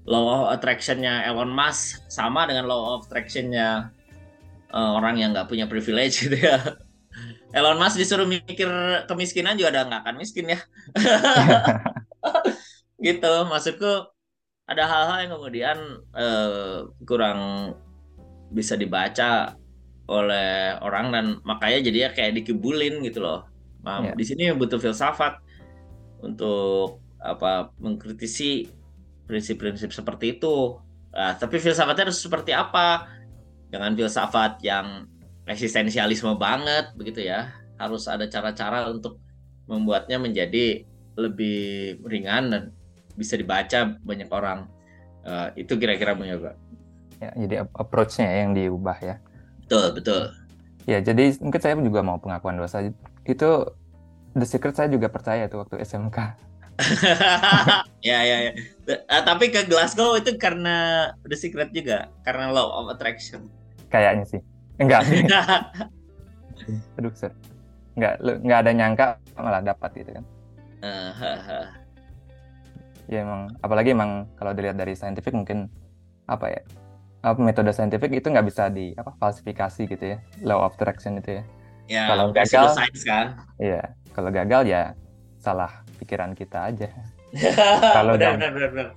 law 0.04 0.26
of 0.28 0.60
attractionnya 0.60 1.24
Elon 1.24 1.54
Musk 1.54 2.04
sama 2.12 2.44
dengan 2.50 2.68
law 2.68 3.00
of 3.00 3.08
attractionnya 3.08 3.96
uh, 4.76 4.92
orang 5.00 5.22
yang 5.22 5.32
nggak 5.32 5.48
punya 5.48 5.66
privilege 5.72 6.28
gitu 6.28 6.36
ya. 6.36 6.60
Elon 7.58 7.80
Musk 7.80 7.98
disuruh 7.98 8.28
mikir 8.28 8.70
kemiskinan 9.10 9.56
juga 9.56 9.74
ada 9.74 9.88
nggak 9.88 10.02
akan 10.06 10.16
miskin 10.20 10.52
ya. 10.52 10.60
Gitu 13.00 13.34
maksudku 13.48 14.12
ada 14.70 14.84
hal-hal 14.86 15.18
yang 15.26 15.32
kemudian 15.34 15.78
uh, 16.14 16.86
kurang 17.02 17.74
bisa 18.54 18.78
dibaca 18.78 19.58
oleh 20.10 20.78
orang 20.82 21.10
dan 21.14 21.26
makanya 21.42 21.90
jadi 21.90 21.98
ya 22.06 22.10
kayak 22.14 22.42
dikibulin 22.42 23.02
gitu 23.02 23.22
loh. 23.22 23.50
Nah, 23.82 24.06
yeah. 24.06 24.16
di 24.18 24.26
sini 24.26 24.54
butuh 24.54 24.78
filsafat 24.78 25.42
untuk 26.22 27.02
apa 27.18 27.74
mengkritisi 27.82 28.70
prinsip-prinsip 29.26 29.90
seperti 29.90 30.38
itu. 30.38 30.78
Nah, 31.14 31.34
tapi 31.38 31.58
filsafatnya 31.58 32.10
harus 32.10 32.22
seperti 32.22 32.54
apa? 32.54 33.10
Dengan 33.70 33.94
filsafat 33.94 34.62
yang 34.66 35.10
eksistensialisme 35.46 36.38
banget 36.38 36.94
begitu 36.98 37.26
ya. 37.26 37.54
Harus 37.78 38.06
ada 38.10 38.26
cara-cara 38.30 38.90
untuk 38.90 39.22
membuatnya 39.70 40.18
menjadi 40.18 40.86
lebih 41.18 42.02
ringan 42.06 42.50
dan 42.50 42.64
bisa 43.20 43.36
dibaca 43.36 44.00
banyak 44.00 44.30
orang. 44.32 44.72
Uh, 45.28 45.52
itu 45.60 45.76
kira-kira 45.76 46.16
mencoba. 46.16 46.56
Ya, 47.20 47.36
jadi 47.36 47.68
approach-nya 47.76 48.48
yang 48.48 48.56
diubah 48.56 48.96
ya. 49.04 49.20
Betul, 49.68 50.00
betul. 50.00 50.22
Ya, 50.88 51.04
jadi 51.04 51.36
mungkin 51.44 51.60
saya 51.60 51.76
juga 51.76 52.00
mau 52.00 52.16
pengakuan 52.16 52.56
dosa. 52.56 52.80
Itu 53.28 53.76
The 54.32 54.48
Secret 54.48 54.80
saya 54.80 54.88
juga 54.88 55.12
percaya 55.12 55.52
tuh 55.52 55.68
waktu 55.68 55.84
SMK. 55.84 56.18
ya 58.08 58.20
ya 58.24 58.38
ya. 58.48 58.52
Uh, 58.88 59.24
tapi 59.28 59.52
ke 59.52 59.68
Glasgow 59.68 60.16
itu 60.16 60.40
karena 60.40 61.12
The 61.28 61.36
Secret 61.36 61.76
juga, 61.76 62.08
karena 62.24 62.56
Law 62.56 62.72
of 62.72 62.96
Attraction. 62.96 63.52
Kayaknya 63.92 64.24
sih. 64.24 64.42
Enggak. 64.80 65.04
aduh 66.98 67.14
sir 67.16 67.32
nggak 67.98 68.14
nggak 68.46 68.60
ada 68.64 68.72
nyangka 68.72 69.06
malah 69.36 69.64
dapat 69.64 69.90
gitu 69.98 70.12
kan 70.20 70.26
uh, 70.84 71.66
ya 73.10 73.26
emang. 73.26 73.50
Apalagi 73.66 73.92
emang 73.98 74.30
kalau 74.38 74.54
dilihat 74.54 74.78
dari 74.78 74.94
saintifik 74.94 75.34
mungkin 75.34 75.68
apa 76.30 76.46
ya 76.54 76.62
apa 77.20 77.36
metode 77.42 77.74
saintifik 77.76 78.16
itu 78.16 78.32
nggak 78.32 78.48
bisa 78.48 78.72
di 78.72 78.96
apa 78.96 79.12
falsifikasi 79.20 79.82
gitu 79.90 80.06
ya 80.16 80.18
law 80.46 80.64
of 80.64 80.78
attraction 80.78 81.20
itu 81.20 81.42
ya. 81.42 81.44
Ya 81.90 82.04
Kalau 82.06 82.30
gagal 82.30 82.66
science 82.78 83.02
kan? 83.02 83.26
iya. 83.58 83.82
Kalau 84.14 84.30
gagal 84.30 84.62
ya 84.70 84.94
salah 85.42 85.82
pikiran 85.98 86.38
kita 86.38 86.70
aja. 86.70 86.88
Kalau 87.98 88.14
benar, 88.14 88.38
benar. 88.54 88.88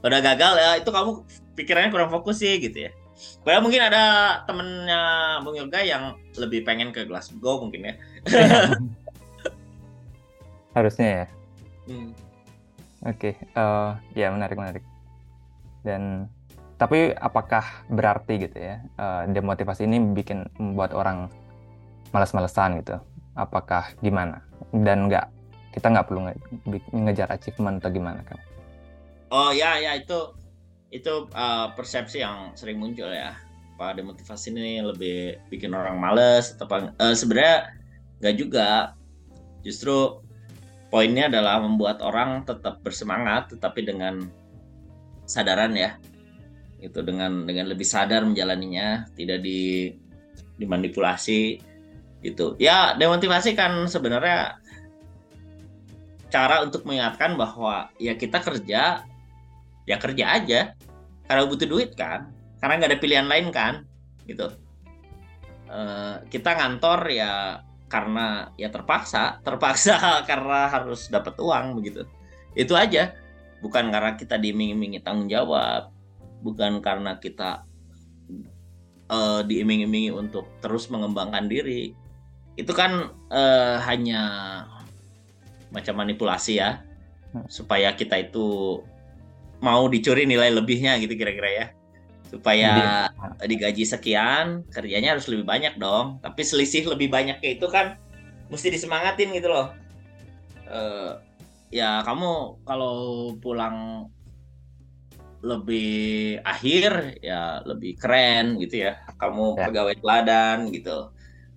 udah 0.00 0.20
gagal 0.24 0.52
ya 0.56 0.70
itu 0.80 0.88
kamu 0.88 1.10
pikirannya 1.56 1.90
kurang 1.92 2.12
fokus 2.12 2.44
sih 2.44 2.60
gitu 2.60 2.88
ya. 2.88 2.92
Padahal 3.44 3.64
mungkin 3.64 3.82
ada 3.84 4.04
temennya 4.48 5.02
Bung 5.44 5.56
Yoga 5.56 5.80
yang 5.84 6.16
lebih 6.40 6.64
pengen 6.64 6.92
ke 6.92 7.04
Glasgow 7.04 7.60
mungkin 7.60 7.92
ya. 7.92 7.94
harusnya 10.76 11.08
ya. 11.08 11.26
Hmm. 11.90 12.10
Oke, 13.00 13.36
eh, 13.36 13.90
ya 14.12 14.28
menarik 14.28 14.56
menarik. 14.60 14.84
Dan 15.80 16.28
tapi 16.80 17.12
apakah 17.12 17.64
berarti 17.92 18.40
gitu 18.40 18.56
ya 18.56 18.80
eh, 18.80 19.22
demotivasi 19.32 19.84
ini 19.84 20.00
bikin 20.12 20.48
membuat 20.60 20.92
orang 20.92 21.28
malas-malesan 22.12 22.80
gitu? 22.84 23.00
Apakah 23.36 23.96
gimana? 24.04 24.44
Dan 24.72 25.08
nggak 25.08 25.26
kita 25.70 25.86
nggak 25.88 26.06
perlu 26.10 26.20
nge- 26.28 26.90
ngejar 26.92 27.28
achievement 27.30 27.78
atau 27.78 27.90
gimana 27.94 28.20
kan? 28.26 28.38
Oh 29.30 29.54
ya 29.54 29.78
ya 29.78 29.94
itu 29.94 30.34
itu 30.90 31.30
uh, 31.32 31.70
persepsi 31.78 32.20
yang 32.20 32.52
sering 32.58 32.82
muncul 32.82 33.08
ya. 33.08 33.38
Pak 33.78 33.96
demotivasi 33.96 34.52
ini 34.52 34.84
lebih 34.84 35.40
bikin 35.48 35.72
orang 35.72 35.96
males 35.96 36.52
atau 36.52 36.68
apa? 36.68 36.92
Eh, 37.00 37.14
sebenarnya 37.16 37.72
nggak 38.20 38.36
juga. 38.36 38.92
Justru 39.64 40.20
poinnya 40.90 41.30
adalah 41.30 41.62
membuat 41.62 42.02
orang 42.02 42.42
tetap 42.44 42.82
bersemangat 42.82 43.54
tetapi 43.56 43.86
dengan 43.86 44.26
sadaran 45.24 45.72
ya. 45.72 45.96
Itu 46.82 47.00
dengan 47.06 47.46
dengan 47.46 47.70
lebih 47.70 47.86
sadar 47.86 48.26
menjalaninya, 48.26 49.08
tidak 49.14 49.40
di 49.40 49.94
dimanipulasi 50.60 51.62
gitu. 52.20 52.58
Ya, 52.60 52.92
demotivasi 52.98 53.56
kan 53.56 53.88
sebenarnya 53.88 54.60
cara 56.30 56.62
untuk 56.62 56.86
mengingatkan 56.86 57.34
bahwa 57.34 57.90
ya 57.98 58.14
kita 58.14 58.38
kerja 58.38 59.02
ya 59.88 59.96
kerja 59.98 60.24
aja 60.38 60.60
karena 61.26 61.42
butuh 61.42 61.66
duit 61.66 61.98
kan 61.98 62.30
karena 62.62 62.78
nggak 62.78 62.90
ada 62.94 63.02
pilihan 63.02 63.26
lain 63.26 63.50
kan 63.50 63.82
gitu 64.30 64.46
Eh, 65.70 66.14
kita 66.26 66.58
ngantor 66.58 67.06
ya 67.14 67.62
karena 67.90 68.54
ya 68.54 68.70
terpaksa 68.70 69.42
terpaksa 69.42 69.98
karena 70.30 70.70
harus 70.70 71.10
dapat 71.10 71.34
uang 71.42 71.82
begitu. 71.82 72.06
Itu 72.54 72.78
aja. 72.78 73.12
Bukan 73.60 73.92
karena 73.92 74.16
kita 74.16 74.40
diiming-imingi 74.40 75.04
tanggung 75.04 75.28
jawab 75.28 75.92
bukan 76.40 76.80
karena 76.80 77.20
kita 77.20 77.68
eh, 79.10 79.40
diiming-imingi 79.44 80.14
untuk 80.14 80.48
terus 80.64 80.88
mengembangkan 80.88 81.50
diri. 81.50 81.92
Itu 82.56 82.72
kan 82.72 83.12
eh, 83.28 83.76
hanya 83.84 84.22
macam 85.74 86.00
manipulasi 86.00 86.56
ya 86.62 86.80
Hmm. 87.30 87.46
supaya 87.46 87.94
kita 87.94 88.18
itu 88.18 88.82
mau 89.62 89.86
dicuri 89.86 90.26
nilai 90.26 90.50
lebihnya 90.50 90.98
gitu 90.98 91.14
kira-kira 91.14 91.50
ya 91.54 91.66
supaya 92.30 93.10
digaji 93.42 93.82
sekian 93.82 94.62
kerjanya 94.70 95.18
harus 95.18 95.26
lebih 95.26 95.42
banyak 95.42 95.74
dong. 95.76 96.22
Tapi 96.22 96.46
selisih 96.46 96.86
lebih 96.86 97.10
banyaknya 97.10 97.58
itu 97.58 97.66
kan 97.66 97.98
mesti 98.46 98.70
disemangatin 98.70 99.34
gitu 99.34 99.50
loh. 99.50 99.74
Eh, 100.70 101.10
ya 101.74 102.06
kamu 102.06 102.62
kalau 102.62 102.94
pulang 103.42 104.06
lebih 105.40 106.36
akhir 106.44 107.16
ya 107.24 107.64
lebih 107.66 107.98
keren 107.98 108.60
gitu 108.62 108.86
ya. 108.86 108.94
Kamu 109.18 109.58
Ya. 109.58 109.66
pegawai 109.66 109.96
teladan 109.98 110.70
gitu. 110.70 111.10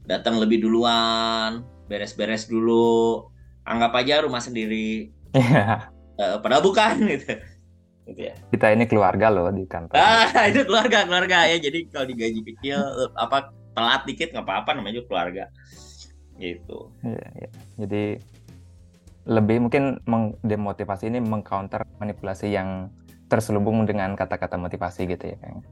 Datang 0.10 0.42
lebih 0.42 0.64
duluan 0.66 1.62
beres-beres 1.86 2.50
dulu. 2.50 3.30
Anggap 3.64 3.94
aja 3.96 4.26
rumah 4.26 4.42
sendiri. 4.42 5.14
Iya, 5.38 5.88
Eh, 6.14 6.38
padahal 6.46 6.62
bukan 6.62 7.10
gitu 7.10 7.42
gitu 8.04 8.22
ya 8.30 8.36
kita 8.64 8.80
ini 8.80 8.86
keluarga 8.88 9.28
loh 9.28 9.50
di 9.50 9.68
kantor. 9.68 9.98
Ah, 9.98 10.46
itu 10.54 10.64
keluarga, 10.64 11.04
keluarga 11.04 11.50
ya. 11.50 11.58
Jadi 11.60 11.90
kalau 11.90 12.06
digaji 12.08 12.42
kecil 12.48 12.80
apa 13.18 13.52
telat 13.74 14.06
dikit 14.06 14.32
nggak 14.32 14.46
apa-apa 14.46 14.78
namanya 14.78 15.02
juga 15.02 15.08
keluarga. 15.12 15.46
Gitu. 16.38 16.78
Iya, 17.04 17.28
iya. 17.44 17.50
Jadi 17.82 18.04
lebih 19.28 19.68
mungkin 19.68 20.00
mengdemotivasi 20.08 21.12
ini 21.12 21.20
mengcounter 21.20 21.84
manipulasi 22.00 22.56
yang 22.56 22.88
terselubung 23.28 23.84
dengan 23.84 24.14
kata-kata 24.14 24.56
motivasi 24.56 25.10
gitu 25.12 25.34
ya 25.34 25.38
kayaknya. 25.42 25.66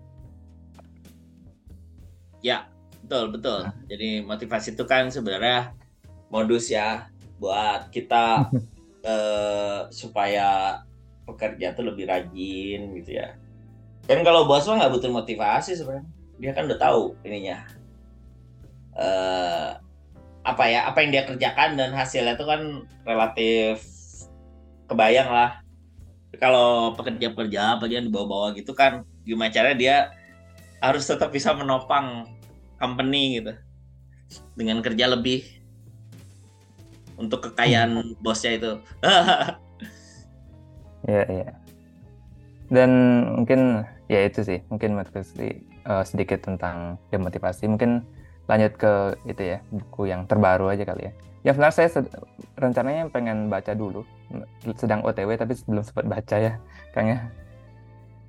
Ya, 2.42 2.58
betul, 3.06 3.38
betul. 3.38 3.60
Jadi 3.88 4.26
motivasi 4.26 4.74
itu 4.74 4.84
kan 4.90 5.14
sebenarnya 5.14 5.78
modus 6.34 6.68
ya 6.74 7.08
buat 7.38 7.88
kita 7.94 8.50
eh, 9.12 9.80
supaya 9.94 10.82
pekerja 11.28 11.74
tuh 11.78 11.88
lebih 11.88 12.10
rajin 12.10 12.96
gitu 13.02 13.12
ya. 13.18 13.38
Kan 14.10 14.26
kalau 14.26 14.50
bos 14.50 14.66
mah 14.68 14.82
nggak 14.82 14.94
butuh 14.98 15.12
motivasi 15.12 15.78
sebenarnya. 15.78 16.08
Dia 16.42 16.52
kan 16.58 16.66
udah 16.66 16.80
tahu 16.80 17.02
ininya. 17.26 17.58
eh 18.92 19.72
apa 20.42 20.64
ya 20.66 20.90
apa 20.90 21.06
yang 21.06 21.12
dia 21.14 21.24
kerjakan 21.24 21.78
dan 21.78 21.94
hasilnya 21.94 22.34
itu 22.34 22.46
kan 22.50 22.84
relatif 23.06 23.86
kebayang 24.90 25.30
lah 25.30 25.62
kalau 26.42 26.98
pekerja-pekerja 26.98 27.78
yang 27.86 28.10
di 28.10 28.12
bawah-bawah 28.12 28.58
gitu 28.58 28.74
kan 28.74 29.06
gimana 29.22 29.54
caranya 29.54 29.78
dia 29.78 29.96
harus 30.82 31.06
tetap 31.06 31.30
bisa 31.30 31.54
menopang 31.54 32.26
company 32.82 33.38
gitu 33.38 33.54
dengan 34.58 34.82
kerja 34.82 35.14
lebih 35.14 35.46
untuk 37.22 37.54
kekayaan 37.54 38.18
bosnya 38.18 38.58
itu 38.58 38.72
Iya, 41.10 41.24
iya. 41.30 41.50
Dan 42.72 42.92
mungkin 43.42 43.84
ya 44.08 44.24
itu 44.26 44.46
sih, 44.46 44.60
mungkin 44.72 44.96
motivasi 44.96 45.48
eh, 45.66 46.04
sedikit 46.08 46.40
tentang 46.46 47.02
demotivasi. 47.10 47.68
Mungkin 47.68 48.06
lanjut 48.48 48.74
ke 48.78 48.94
itu 49.28 49.56
ya, 49.56 49.58
buku 49.72 50.12
yang 50.12 50.28
terbaru 50.28 50.72
aja 50.72 50.84
kali 50.86 51.10
ya. 51.10 51.14
Ya 51.42 51.52
sebenarnya 51.58 51.74
saya 51.74 51.90
rencananya 52.62 53.10
pengen 53.10 53.50
baca 53.50 53.74
dulu, 53.74 54.06
sedang 54.78 55.02
OTW 55.02 55.34
tapi 55.42 55.58
belum 55.66 55.82
sempat 55.82 56.06
baca 56.06 56.36
ya, 56.38 56.54
Kang 56.94 57.10
ya. 57.10 57.20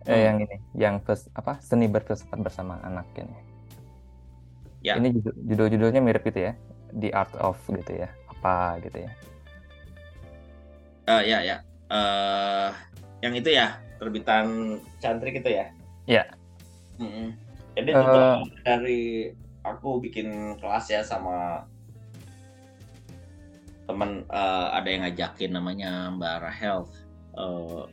Eh, 0.09 0.17
Hmm. 0.17 0.25
yang 0.27 0.37
ini, 0.43 0.57
yang 0.75 0.95
fils- 1.05 1.31
apa 1.37 1.61
seni 1.63 1.87
berfilsafat 1.87 2.41
bersama 2.41 2.81
anak 2.83 3.07
ini. 3.15 3.37
Ya. 4.83 4.99
Ini 4.99 5.15
judul- 5.15 5.39
judul-judulnya 5.47 6.01
mirip 6.03 6.27
gitu 6.27 6.51
ya, 6.51 6.53
The 6.97 7.15
Art 7.15 7.31
of 7.39 7.61
gitu 7.71 8.03
ya, 8.03 8.09
apa 8.33 8.81
gitu 8.83 8.99
ya. 9.07 9.13
Eh, 11.07 11.23
ya 11.31 11.39
ya 11.43 11.57
Eh, 11.93 12.69
yang 13.21 13.35
itu 13.37 13.53
ya 13.53 13.77
terbitan 14.01 14.81
cantrik 14.99 15.45
itu 15.45 15.53
ya 15.53 15.69
Iya. 16.09 16.25
Mm-mm. 16.97 17.37
jadi 17.77 17.91
Eh. 17.93 17.95
itu 17.95 18.09
tuh 18.09 18.27
dari 18.65 19.03
aku 19.63 20.01
bikin 20.01 20.57
kelas 20.59 20.89
ya 20.89 21.05
sama 21.05 21.69
teman 23.85 24.25
eh, 24.25 24.67
ada 24.73 24.89
yang 24.89 25.05
ngajakin 25.05 25.51
namanya 25.53 26.09
Mbak 26.17 26.37
Rahel 26.41 26.79
Eh, 27.33 27.85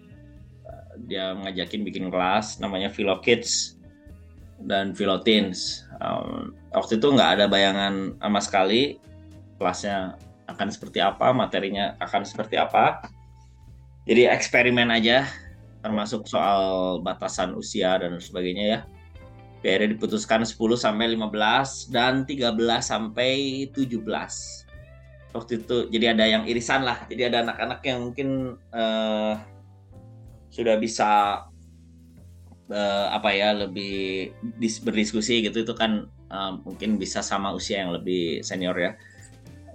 dia 1.07 1.31
ngajakin 1.31 1.81
bikin 1.87 2.11
kelas 2.11 2.59
namanya 2.59 2.91
Philo 2.91 3.19
Kids 3.23 3.79
dan 4.63 4.91
Philo 4.95 5.19
Teens 5.23 5.83
Um, 5.99 6.55
waktu 6.71 6.95
itu 6.95 7.11
nggak 7.11 7.31
ada 7.35 7.45
bayangan 7.51 8.15
sama 8.23 8.39
sekali 8.39 9.03
kelasnya 9.59 10.15
akan 10.47 10.71
seperti 10.71 11.03
apa 11.03 11.35
materinya 11.35 11.99
akan 11.99 12.23
seperti 12.23 12.55
apa 12.55 13.03
jadi 14.09 14.33
eksperimen 14.33 14.89
aja 14.89 15.29
termasuk 15.85 16.25
soal 16.25 16.97
batasan 17.05 17.53
usia 17.53 17.95
dan 18.01 18.17
sebagainya 18.17 18.65
ya. 18.65 18.79
Akhirnya 19.59 19.93
diputuskan 19.95 20.41
10 20.47 20.55
sampai 20.79 21.13
15 21.13 21.93
dan 21.93 22.23
13 22.25 22.57
sampai 22.79 23.67
17 23.75 24.01
waktu 25.29 25.61
itu 25.61 25.77
jadi 25.93 26.17
ada 26.17 26.25
yang 26.25 26.43
irisan 26.49 26.81
lah 26.81 27.05
jadi 27.05 27.29
ada 27.29 27.45
anak-anak 27.45 27.79
yang 27.85 27.99
mungkin 28.09 28.57
eh, 28.73 29.33
sudah 30.49 30.75
bisa 30.81 31.43
eh, 32.71 33.07
apa 33.13 33.29
ya 33.33 33.53
lebih 33.53 34.33
dis- 34.57 34.81
berdiskusi 34.81 35.45
gitu 35.45 35.61
itu 35.61 35.73
kan 35.77 36.09
eh, 36.09 36.51
mungkin 36.65 36.97
bisa 36.97 37.21
sama 37.21 37.53
usia 37.53 37.85
yang 37.85 37.93
lebih 37.93 38.41
senior 38.41 38.73
ya. 38.73 38.91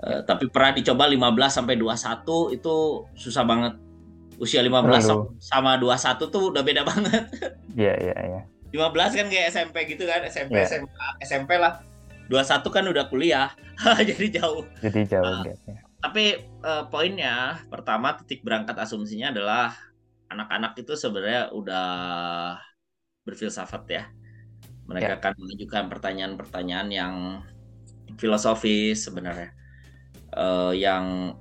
Eh, 0.05 0.21
tapi 0.27 0.51
pernah 0.51 0.75
dicoba 0.75 1.07
15 1.07 1.55
sampai 1.55 1.79
21 1.79 2.59
itu 2.59 2.77
susah 3.15 3.45
banget 3.47 3.75
usia 4.41 4.61
15 4.63 4.71
Terlalu. 5.05 5.17
sama 5.39 5.79
21 5.79 6.33
tuh 6.33 6.43
udah 6.51 6.63
beda 6.65 6.83
banget 6.83 7.25
Iya, 7.81 7.95
iya, 7.99 8.17
iya. 8.19 8.41
15 8.75 9.19
kan 9.19 9.27
kayak 9.31 9.47
SMP 9.55 9.77
gitu 9.87 10.05
kan 10.07 10.27
SMP 10.27 10.59
Iya. 10.59 10.67
SMA 10.67 11.07
SMP 11.23 11.51
lah 11.59 11.79
21 12.29 12.75
kan 12.75 12.85
udah 12.89 13.05
kuliah 13.07 13.49
jadi 14.11 14.41
jauh 14.41 14.65
jadi 14.83 15.01
jauh 15.07 15.27
uh, 15.27 15.43
tapi 16.01 16.43
uh, 16.65 16.85
poinnya 16.89 17.63
pertama 17.69 18.17
titik 18.19 18.45
berangkat 18.45 18.77
asumsinya 18.77 19.33
adalah 19.33 19.73
anak-anak 20.29 20.75
itu 20.81 20.97
sebenarnya 20.97 21.53
udah 21.55 21.89
berfilsafat 23.25 23.85
ya 23.89 24.05
mereka 24.85 25.17
ya. 25.17 25.19
akan 25.21 25.33
mengajukan 25.41 25.85
pertanyaan-pertanyaan 25.89 26.89
yang 26.93 27.15
filosofis 28.21 29.09
sebenarnya 29.09 29.53
uh, 30.37 30.73
yang 30.77 31.37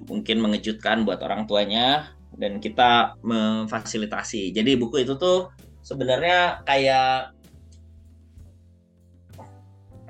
mungkin 0.00 0.40
mengejutkan 0.40 1.04
buat 1.04 1.20
orang 1.22 1.44
tuanya 1.44 2.16
dan 2.40 2.56
kita 2.56 3.20
memfasilitasi 3.20 4.56
jadi 4.56 4.80
buku 4.80 5.04
itu 5.04 5.14
tuh 5.20 5.52
sebenarnya 5.84 6.64
kayak 6.64 7.36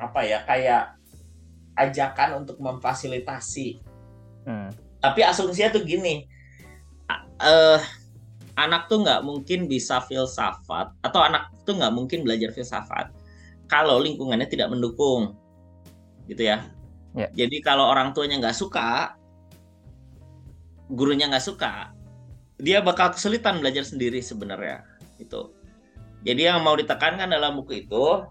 apa 0.00 0.20
ya 0.24 0.38
kayak 0.48 0.96
ajakan 1.80 2.44
untuk 2.44 2.56
memfasilitasi. 2.60 3.80
Hmm. 4.44 4.68
Tapi 5.00 5.20
asumsinya 5.24 5.72
tuh 5.72 5.84
gini, 5.84 6.28
uh, 7.40 7.80
anak 8.56 8.88
tuh 8.92 9.00
nggak 9.00 9.24
mungkin 9.24 9.64
bisa 9.64 10.04
filsafat 10.04 10.92
atau 11.00 11.20
anak 11.24 11.48
tuh 11.64 11.76
nggak 11.80 11.92
mungkin 11.96 12.20
belajar 12.24 12.52
filsafat 12.52 13.08
kalau 13.70 13.96
lingkungannya 14.02 14.44
tidak 14.50 14.68
mendukung, 14.68 15.36
gitu 16.28 16.48
ya. 16.48 16.68
Yeah. 17.16 17.30
Jadi 17.32 17.64
kalau 17.64 17.88
orang 17.88 18.12
tuanya 18.12 18.36
nggak 18.42 18.56
suka, 18.56 19.16
gurunya 20.90 21.30
nggak 21.30 21.44
suka, 21.44 21.94
dia 22.60 22.78
bakal 22.84 23.12
kesulitan 23.12 23.58
belajar 23.58 23.82
sendiri 23.82 24.20
sebenarnya, 24.20 24.84
itu. 25.16 25.52
Jadi 26.20 26.52
yang 26.52 26.60
mau 26.60 26.76
ditekankan 26.76 27.32
dalam 27.32 27.56
buku 27.56 27.88
itu 27.88 28.24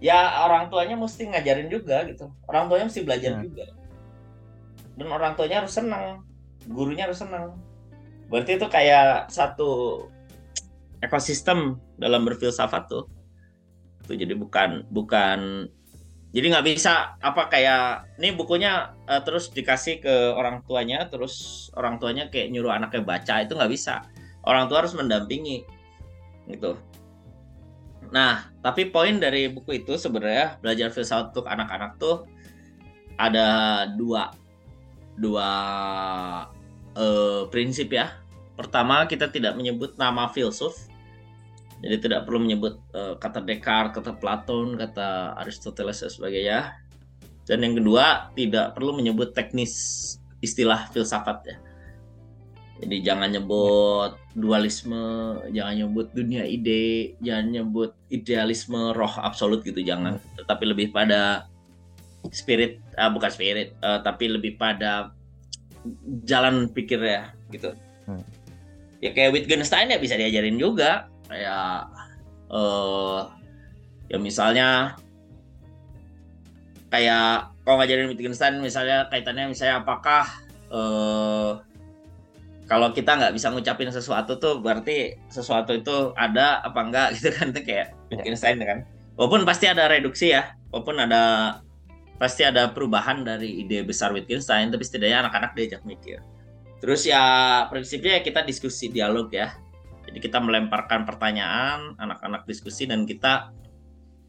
ya 0.00 0.48
orang 0.48 0.72
tuanya 0.72 0.96
mesti 0.96 1.28
ngajarin 1.28 1.68
juga 1.68 2.08
gitu 2.08 2.32
orang 2.48 2.72
tuanya 2.72 2.88
mesti 2.88 3.00
belajar 3.04 3.32
hmm. 3.36 3.42
juga 3.44 3.66
dan 4.96 5.08
orang 5.12 5.32
tuanya 5.36 5.60
harus 5.62 5.76
senang 5.76 6.24
gurunya 6.66 7.04
harus 7.04 7.20
senang 7.20 7.60
berarti 8.32 8.56
itu 8.56 8.66
kayak 8.66 9.28
satu 9.28 10.04
ekosistem 11.04 11.76
dalam 12.00 12.24
berfilsafat 12.24 12.88
tuh 12.88 13.04
tuh 14.08 14.16
jadi 14.16 14.32
bukan 14.32 14.88
bukan 14.88 15.68
jadi 16.30 16.46
nggak 16.56 16.66
bisa 16.66 17.18
apa 17.18 17.50
kayak 17.50 18.14
ini 18.22 18.34
bukunya 18.34 18.94
uh, 19.10 19.22
terus 19.26 19.50
dikasih 19.50 19.98
ke 20.02 20.14
orang 20.34 20.62
tuanya 20.66 21.10
terus 21.10 21.68
orang 21.74 21.98
tuanya 21.98 22.30
kayak 22.30 22.54
nyuruh 22.54 22.70
anaknya 22.74 23.02
baca 23.02 23.42
itu 23.42 23.52
nggak 23.58 23.72
bisa 23.72 24.06
orang 24.46 24.70
tua 24.70 24.86
harus 24.86 24.94
mendampingi 24.94 25.66
gitu 26.50 26.78
Nah, 28.10 28.50
tapi 28.58 28.90
poin 28.90 29.22
dari 29.22 29.46
buku 29.46 29.86
itu 29.86 29.94
sebenarnya 29.94 30.58
belajar 30.58 30.90
filsafat 30.90 31.30
untuk 31.30 31.46
anak-anak 31.46 31.94
tuh 32.02 32.26
ada 33.14 33.86
dua 33.94 34.34
dua 35.14 35.50
uh, 36.98 37.42
prinsip 37.54 37.94
ya. 37.94 38.18
Pertama, 38.58 39.06
kita 39.06 39.30
tidak 39.30 39.54
menyebut 39.54 39.94
nama 39.94 40.26
filsuf. 40.34 40.89
Jadi 41.80 41.96
tidak 42.08 42.28
perlu 42.28 42.44
menyebut 42.44 42.76
uh, 42.92 43.16
kata 43.16 43.40
Descartes, 43.40 43.96
kata 43.96 44.20
Platon, 44.20 44.76
kata 44.76 45.38
Aristoteles 45.40 46.04
dan 46.04 46.12
sebagainya. 46.12 46.58
Dan 47.48 47.64
yang 47.64 47.74
kedua, 47.80 48.30
tidak 48.36 48.76
perlu 48.76 49.00
menyebut 49.00 49.32
teknis 49.32 49.72
istilah 50.44 50.88
filsafat 50.92 51.38
ya 51.48 51.56
jadi 52.80 52.96
jangan 53.04 53.28
nyebut 53.28 54.16
dualisme, 54.32 55.36
jangan 55.52 55.74
nyebut 55.84 56.08
dunia 56.16 56.48
ide, 56.48 57.12
jangan 57.20 57.46
nyebut 57.52 57.92
idealisme 58.08 58.96
roh 58.96 59.14
absolut 59.20 59.60
gitu 59.60 59.84
jangan. 59.84 60.16
Tetapi 60.40 60.64
lebih 60.64 60.88
pada 60.88 61.44
spirit, 62.32 62.80
uh, 62.96 63.12
bukan 63.12 63.28
spirit, 63.28 63.76
uh, 63.84 64.00
tapi 64.00 64.32
lebih 64.32 64.56
pada 64.56 65.12
jalan 66.24 66.72
pikir 66.72 67.04
ya 67.04 67.36
gitu. 67.52 67.76
Hmm. 68.08 68.24
Ya 69.04 69.12
kayak 69.12 69.36
Wittgenstein 69.36 69.92
ya 69.92 70.00
bisa 70.00 70.16
diajarin 70.16 70.56
juga 70.56 71.12
kayak 71.30 71.86
uh, 72.50 73.30
ya 74.10 74.18
misalnya 74.18 74.98
kayak 76.90 77.54
kalau 77.62 77.78
ngajarin 77.78 78.10
Wittgenstein 78.10 78.58
misalnya 78.58 79.06
kaitannya 79.14 79.54
misalnya 79.54 79.86
apakah 79.86 80.26
uh, 80.74 81.62
kalau 82.66 82.90
kita 82.94 83.18
nggak 83.18 83.34
bisa 83.34 83.50
ngucapin 83.50 83.90
sesuatu 83.90 84.38
tuh 84.38 84.58
berarti 84.62 85.18
sesuatu 85.30 85.74
itu 85.74 86.14
ada 86.18 86.62
apa 86.66 86.80
enggak 86.82 87.08
gitu 87.18 87.30
kan 87.34 87.54
itu 87.54 87.60
kayak 87.62 87.94
iya. 87.94 88.10
Wittgenstein 88.10 88.58
kan. 88.62 88.82
Walaupun 89.14 89.46
pasti 89.46 89.70
ada 89.70 89.86
reduksi 89.86 90.34
ya 90.34 90.54
walaupun 90.74 90.98
ada 90.98 91.22
pasti 92.18 92.44
ada 92.44 92.70
perubahan 92.70 93.22
dari 93.26 93.64
ide 93.64 93.86
besar 93.86 94.10
Wittgenstein 94.14 94.70
tapi 94.74 94.82
setidaknya 94.82 95.26
anak-anak 95.26 95.54
diajak 95.54 95.82
mikir. 95.86 96.18
Terus 96.82 97.06
ya 97.06 97.22
prinsipnya 97.70 98.18
kita 98.22 98.42
diskusi 98.42 98.90
dialog 98.90 99.30
ya 99.30 99.54
jadi 100.10 100.18
kita 100.26 100.42
melemparkan 100.42 101.06
pertanyaan 101.06 101.94
anak-anak 101.94 102.42
diskusi 102.42 102.90
dan 102.90 103.06
kita 103.06 103.54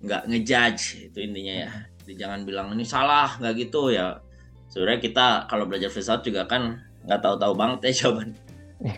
nggak 0.02 0.30
ngejudge 0.30 1.10
itu 1.10 1.18
intinya 1.26 1.56
ya. 1.66 1.72
Jadi 2.06 2.14
jangan 2.22 2.40
bilang 2.46 2.68
ini 2.78 2.86
salah 2.86 3.34
nggak 3.42 3.54
gitu 3.66 3.90
ya. 3.90 4.22
Sebenarnya 4.70 5.02
kita 5.02 5.28
kalau 5.50 5.66
belajar 5.66 5.90
filsafat 5.90 6.22
juga 6.22 6.46
kan 6.46 6.86
nggak 7.10 7.22
tahu-tahu 7.22 7.54
banget 7.58 7.80
ya 7.90 7.92
jawaban. 8.06 8.30
Iya. 8.82 8.98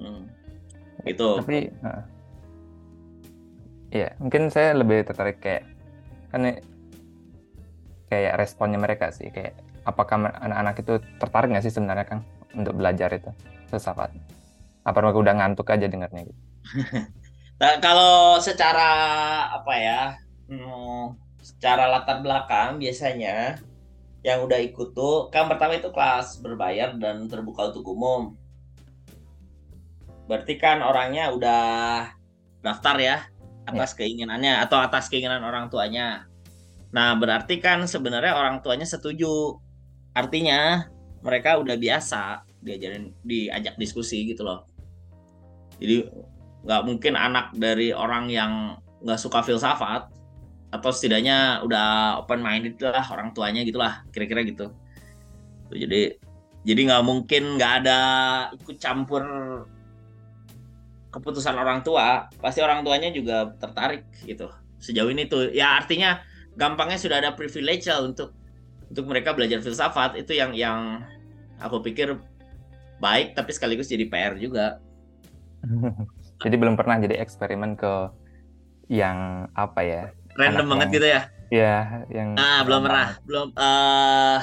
hmm. 0.00 0.22
itu 1.06 1.28
tapi 1.38 1.70
uh, 1.84 2.02
ya 3.92 4.08
mungkin 4.18 4.48
saya 4.48 4.74
lebih 4.74 5.04
tertarik 5.04 5.38
kayak 5.38 5.68
kan 6.32 6.58
kayak 8.08 8.34
responnya 8.40 8.80
mereka 8.80 9.12
sih 9.12 9.28
kayak 9.30 9.54
apakah 9.86 10.18
anak-anak 10.18 10.80
itu 10.82 10.98
tertarik 11.20 11.52
nggak 11.54 11.64
sih 11.64 11.70
sebenarnya 11.70 12.08
kan 12.08 12.18
untuk 12.56 12.74
belajar 12.74 13.12
itu 13.12 13.30
filsafat 13.70 14.10
apa 14.86 15.02
mereka 15.02 15.18
udah 15.18 15.34
ngantuk 15.34 15.66
aja 15.66 15.90
dengarnya 15.90 16.22
gitu? 16.30 16.42
Nah, 17.56 17.80
kalau 17.80 18.36
secara 18.36 18.92
apa 19.48 19.72
ya 19.80 20.00
hmm, 20.44 21.16
secara 21.40 21.88
latar 21.88 22.20
belakang 22.20 22.76
biasanya 22.76 23.56
yang 24.20 24.44
udah 24.44 24.60
ikut 24.60 24.92
tuh 24.92 25.32
kan 25.32 25.48
pertama 25.48 25.80
itu 25.80 25.88
kelas 25.88 26.44
berbayar 26.44 26.92
dan 27.00 27.24
terbuka 27.32 27.72
untuk 27.72 27.96
umum. 27.96 28.36
Berarti 30.28 30.60
kan 30.60 30.84
orangnya 30.84 31.32
udah 31.32 31.64
daftar 32.60 32.96
ya 33.00 33.16
atas 33.64 33.96
ya. 33.96 34.04
keinginannya 34.04 34.60
atau 34.60 34.76
atas 34.76 35.08
keinginan 35.08 35.40
orang 35.40 35.72
tuanya. 35.72 36.28
Nah 36.92 37.16
berarti 37.16 37.56
kan 37.56 37.88
sebenarnya 37.88 38.36
orang 38.36 38.60
tuanya 38.60 38.84
setuju. 38.84 39.56
Artinya 40.12 40.92
mereka 41.24 41.56
udah 41.56 41.80
biasa 41.80 42.44
diajarin 42.60 43.16
diajak 43.24 43.80
diskusi 43.80 44.28
gitu 44.28 44.44
loh 44.44 44.75
jadi 45.82 46.08
nggak 46.66 46.82
mungkin 46.82 47.14
anak 47.14 47.54
dari 47.54 47.94
orang 47.94 48.26
yang 48.32 48.80
nggak 49.04 49.20
suka 49.20 49.44
filsafat 49.44 50.10
atau 50.74 50.90
setidaknya 50.90 51.62
udah 51.62 52.18
open 52.20 52.42
minded 52.42 52.74
lah 52.82 53.06
orang 53.06 53.30
tuanya 53.30 53.62
gitulah 53.62 54.02
kira-kira 54.10 54.42
gitu. 54.42 54.74
Jadi 55.70 56.18
jadi 56.66 56.80
nggak 56.90 57.04
mungkin 57.06 57.54
nggak 57.54 57.72
ada 57.84 58.00
ikut 58.58 58.76
campur 58.82 59.22
keputusan 61.14 61.54
orang 61.54 61.80
tua 61.86 62.26
pasti 62.42 62.60
orang 62.60 62.82
tuanya 62.82 63.14
juga 63.14 63.54
tertarik 63.62 64.04
gitu. 64.26 64.50
Sejauh 64.82 65.08
ini 65.08 65.30
tuh 65.30 65.54
ya 65.54 65.78
artinya 65.78 66.20
gampangnya 66.58 66.98
sudah 66.98 67.22
ada 67.22 67.30
privilege 67.38 67.86
untuk 68.02 68.34
untuk 68.90 69.06
mereka 69.06 69.32
belajar 69.32 69.62
filsafat. 69.62 70.18
Itu 70.18 70.34
yang 70.34 70.50
yang 70.52 71.06
aku 71.62 71.78
pikir 71.78 72.18
baik 72.98 73.38
tapi 73.38 73.52
sekaligus 73.52 73.92
jadi 73.92 74.08
PR 74.08 74.34
juga 74.40 74.80
jadi 76.44 76.54
belum 76.58 76.74
pernah 76.76 77.00
jadi 77.00 77.20
eksperimen 77.22 77.78
ke 77.78 78.12
yang 78.92 79.50
apa 79.56 79.80
ya 79.82 80.02
random 80.36 80.76
banget 80.76 80.88
gitu 81.00 81.08
ya 81.08 81.22
Iya, 81.46 82.02
yang 82.10 82.34
ah 82.34 82.66
belum 82.66 82.82
pernah 82.82 83.08
belum 83.22 83.48
uh, 83.54 84.42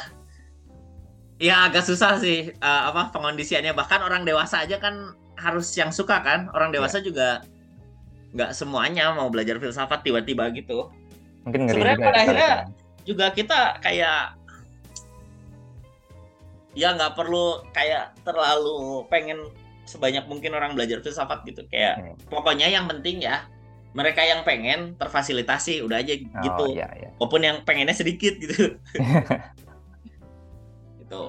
ya 1.35 1.67
agak 1.67 1.83
susah 1.83 2.15
sih 2.15 2.55
uh, 2.63 2.81
apa 2.87 3.11
pengondisiannya 3.11 3.75
bahkan 3.75 3.99
orang 3.99 4.23
dewasa 4.23 4.63
aja 4.63 4.79
kan 4.79 5.11
harus 5.35 5.67
yang 5.75 5.91
suka 5.91 6.23
kan 6.23 6.47
orang 6.55 6.71
iya. 6.71 6.79
dewasa 6.79 7.03
ya. 7.03 7.11
juga 7.11 7.29
nggak 8.31 8.55
semuanya 8.55 9.11
mau 9.11 9.27
belajar 9.27 9.59
filsafat 9.59 9.99
tiba-tiba 10.07 10.47
gitu 10.55 10.87
mungkin 11.43 11.67
ngeri 11.67 11.75
sebenarnya 11.75 12.07
pada 12.07 12.19
akhirnya 12.23 12.51
kan. 12.55 12.67
juga 13.03 13.25
kita 13.35 13.59
kayak 13.83 14.19
ya 16.73 16.89
nggak 16.95 17.13
perlu 17.19 17.67
kayak 17.75 18.15
terlalu 18.23 19.03
pengen 19.11 19.43
sebanyak 19.83 20.25
mungkin 20.27 20.55
orang 20.55 20.73
belajar 20.73 21.03
filsafat 21.03 21.43
gitu 21.47 21.67
kayak 21.67 21.99
hmm. 21.99 22.15
pokoknya 22.31 22.71
yang 22.71 22.87
penting 22.87 23.23
ya 23.23 23.47
mereka 23.93 24.25
yang 24.25 24.41
pengen 24.41 24.97
terfasilitasi 24.97 25.85
udah 25.85 26.01
aja 26.01 26.17
oh, 26.17 26.41
gitu 26.41 26.65
iya, 26.73 26.87
iya. 26.97 27.09
walaupun 27.21 27.41
yang 27.45 27.57
pengennya 27.67 27.93
sedikit 27.93 28.33
gitu 28.39 28.79
itu 31.03 31.21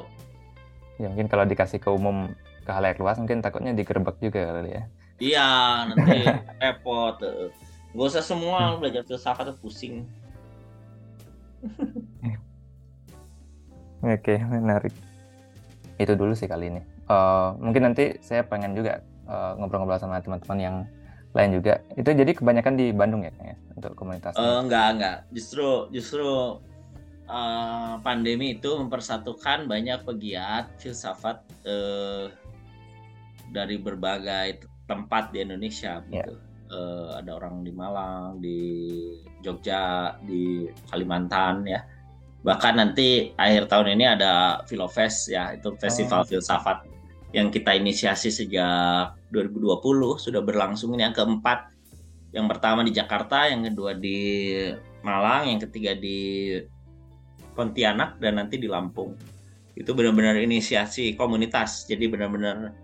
ya 1.02 1.06
mungkin 1.10 1.28
kalau 1.28 1.44
dikasih 1.44 1.82
ke 1.82 1.90
umum 1.90 2.32
ke 2.64 2.70
halayak 2.72 2.96
luas 3.02 3.18
mungkin 3.20 3.42
takutnya 3.44 3.76
digerebek 3.76 4.16
juga 4.22 4.54
kali 4.54 4.70
ya 4.70 4.82
iya 5.20 5.48
nanti 5.90 6.24
repot 6.62 7.18
gak 7.94 8.06
usah 8.08 8.24
semua 8.24 8.74
hmm. 8.74 8.78
belajar 8.80 9.02
filsafat 9.04 9.52
tuh 9.52 9.58
pusing 9.58 10.06
Oke, 14.04 14.36
menarik. 14.36 14.92
Itu 15.96 16.12
dulu 16.12 16.36
sih 16.36 16.44
kali 16.44 16.68
ini. 16.68 16.84
Uh, 17.04 17.52
mungkin 17.60 17.92
nanti 17.92 18.16
saya 18.24 18.44
pengen 18.48 18.72
juga 18.72 19.04
ngobrol 19.24 19.56
ngobrol-ngobrol 19.60 20.00
sama 20.00 20.20
teman-teman 20.20 20.58
yang 20.60 20.76
lain 21.34 21.50
juga. 21.60 21.82
Itu 21.98 22.14
jadi 22.14 22.32
kebanyakan 22.32 22.74
di 22.78 22.94
Bandung 22.94 23.26
ya, 23.26 23.32
ya 23.42 23.56
untuk 23.74 23.92
komunitas? 23.98 24.38
Uh, 24.38 24.62
enggak, 24.62 24.86
enggak. 24.96 25.16
Justru, 25.34 25.90
justru 25.90 26.24
uh, 27.26 27.94
pandemi 28.00 28.56
itu 28.56 28.70
mempersatukan 28.78 29.66
banyak 29.66 30.06
pegiat 30.06 30.78
filsafat 30.78 31.42
uh, 31.66 32.30
dari 33.50 33.76
berbagai 33.76 34.64
tempat 34.86 35.34
di 35.34 35.42
Indonesia 35.42 36.00
yeah. 36.08 36.22
gitu. 36.22 36.34
Uh, 36.72 37.20
ada 37.20 37.36
orang 37.36 37.60
di 37.60 37.72
Malang, 37.74 38.40
di 38.40 38.60
Jogja, 39.44 40.16
di 40.24 40.64
Kalimantan 40.88 41.68
ya. 41.68 41.84
Bahkan 42.44 42.74
nanti 42.76 43.32
akhir 43.36 43.68
tahun 43.72 43.96
ini 43.96 44.04
ada 44.04 44.64
Filofest 44.68 45.32
ya, 45.32 45.52
itu 45.56 45.72
festival 45.80 46.24
oh. 46.24 46.28
filsafat 46.28 46.93
yang 47.34 47.50
kita 47.50 47.74
inisiasi 47.74 48.30
sejak 48.30 49.18
2020 49.34 50.22
sudah 50.22 50.40
berlangsung 50.40 50.94
ini 50.94 51.02
yang 51.02 51.16
keempat. 51.16 51.74
Yang 52.30 52.46
pertama 52.50 52.86
di 52.86 52.94
Jakarta, 52.94 53.50
yang 53.50 53.66
kedua 53.66 53.94
di 53.98 54.50
Malang, 55.02 55.50
yang 55.50 55.60
ketiga 55.66 55.98
di 55.98 56.54
Pontianak 57.54 58.18
dan 58.22 58.38
nanti 58.38 58.58
di 58.58 58.70
Lampung. 58.70 59.18
Itu 59.74 59.94
benar-benar 59.98 60.38
inisiasi 60.38 61.18
komunitas. 61.18 61.90
Jadi 61.90 62.06
benar-benar 62.06 62.74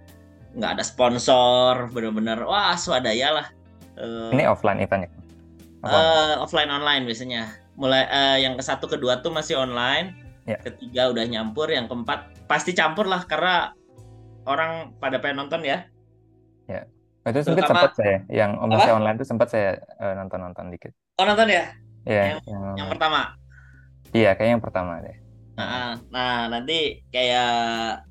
nggak 0.54 0.70
ada 0.78 0.84
sponsor 0.84 1.86
bener-bener 1.94 2.42
wah 2.42 2.74
swadaya 2.74 3.28
lah 3.30 3.46
uh, 4.02 4.34
ini 4.34 4.46
offline 4.50 4.82
eventnya 4.82 5.10
uh, 5.86 6.42
offline 6.42 6.70
online 6.70 7.06
biasanya 7.06 7.54
mulai 7.78 8.04
uh, 8.10 8.36
yang 8.38 8.58
ke 8.58 8.62
satu 8.66 8.90
kedua 8.90 9.22
tuh 9.22 9.30
masih 9.30 9.54
online 9.54 10.18
yeah. 10.50 10.58
ketiga 10.58 11.14
udah 11.14 11.22
nyampur 11.22 11.70
yang 11.70 11.86
keempat 11.86 12.34
pasti 12.50 12.74
campur 12.74 13.06
lah 13.06 13.22
karena 13.30 13.70
orang 14.50 14.98
pada 14.98 15.22
pengen 15.22 15.46
nonton 15.46 15.62
ya? 15.62 15.86
Ya. 16.66 16.90
Itu 17.22 17.46
sempat 17.46 17.70
sempat 17.70 17.92
saya. 17.94 18.26
Yang 18.26 18.50
masih 18.66 18.92
online 18.96 19.16
itu 19.20 19.26
sempat 19.28 19.48
saya 19.52 19.78
uh, 20.02 20.14
nonton 20.18 20.40
nonton 20.42 20.74
dikit. 20.74 20.90
Oh 21.20 21.24
nonton 21.28 21.52
ya? 21.52 21.70
Yeah, 22.08 22.34
yang, 22.34 22.40
yang, 22.48 22.64
yang 22.80 22.88
pertama? 22.88 23.36
Iya 24.16 24.32
kayak 24.34 24.50
yang 24.56 24.64
pertama 24.64 25.04
deh. 25.04 25.16
Nah, 25.60 26.00
nah 26.08 26.48
nanti 26.48 27.04
kayak 27.12 28.02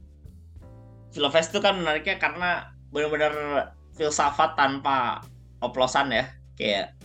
Filofest 1.10 1.50
itu 1.50 1.60
kan 1.60 1.82
menariknya 1.82 2.22
karena 2.22 2.70
benar-benar 2.94 3.34
filsafat 3.98 4.54
tanpa 4.54 5.26
oplosan 5.60 6.14
ya. 6.14 6.30
Kayak 6.54 6.99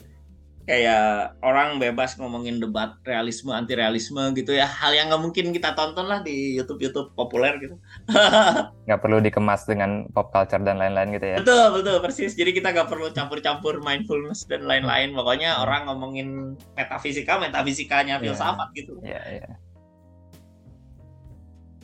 kayak 0.64 1.36
orang 1.44 1.76
bebas 1.76 2.16
ngomongin 2.16 2.56
debat 2.56 2.96
realisme 3.04 3.52
anti 3.52 3.76
realisme 3.76 4.20
gitu 4.32 4.56
ya. 4.56 4.64
Hal 4.64 4.96
yang 4.96 5.12
nggak 5.12 5.22
mungkin 5.22 5.52
kita 5.52 5.76
tonton 5.76 6.08
lah 6.08 6.24
di 6.24 6.56
YouTube 6.56 6.80
YouTube 6.80 7.12
populer 7.12 7.56
gitu. 7.60 7.76
Nggak 8.84 9.00
perlu 9.00 9.16
dikemas 9.24 9.64
dengan 9.64 10.08
pop 10.12 10.28
culture 10.28 10.60
dan 10.60 10.76
lain-lain 10.76 11.16
gitu 11.16 11.24
ya. 11.24 11.36
Betul 11.40 11.80
betul 11.80 11.96
persis. 12.04 12.36
Jadi 12.36 12.52
kita 12.52 12.72
nggak 12.72 12.88
perlu 12.92 13.08
campur-campur 13.16 13.80
mindfulness 13.80 14.44
dan 14.44 14.68
lain-lain. 14.68 15.16
Pokoknya 15.16 15.56
hmm. 15.56 15.64
orang 15.64 15.80
ngomongin 15.88 16.28
metafisika 16.76 17.40
metafisikanya 17.40 18.20
iya. 18.20 18.24
filsafat 18.24 18.68
yeah. 18.68 18.76
gitu. 18.76 18.94
Yeah, 19.00 19.24
yeah 19.40 19.54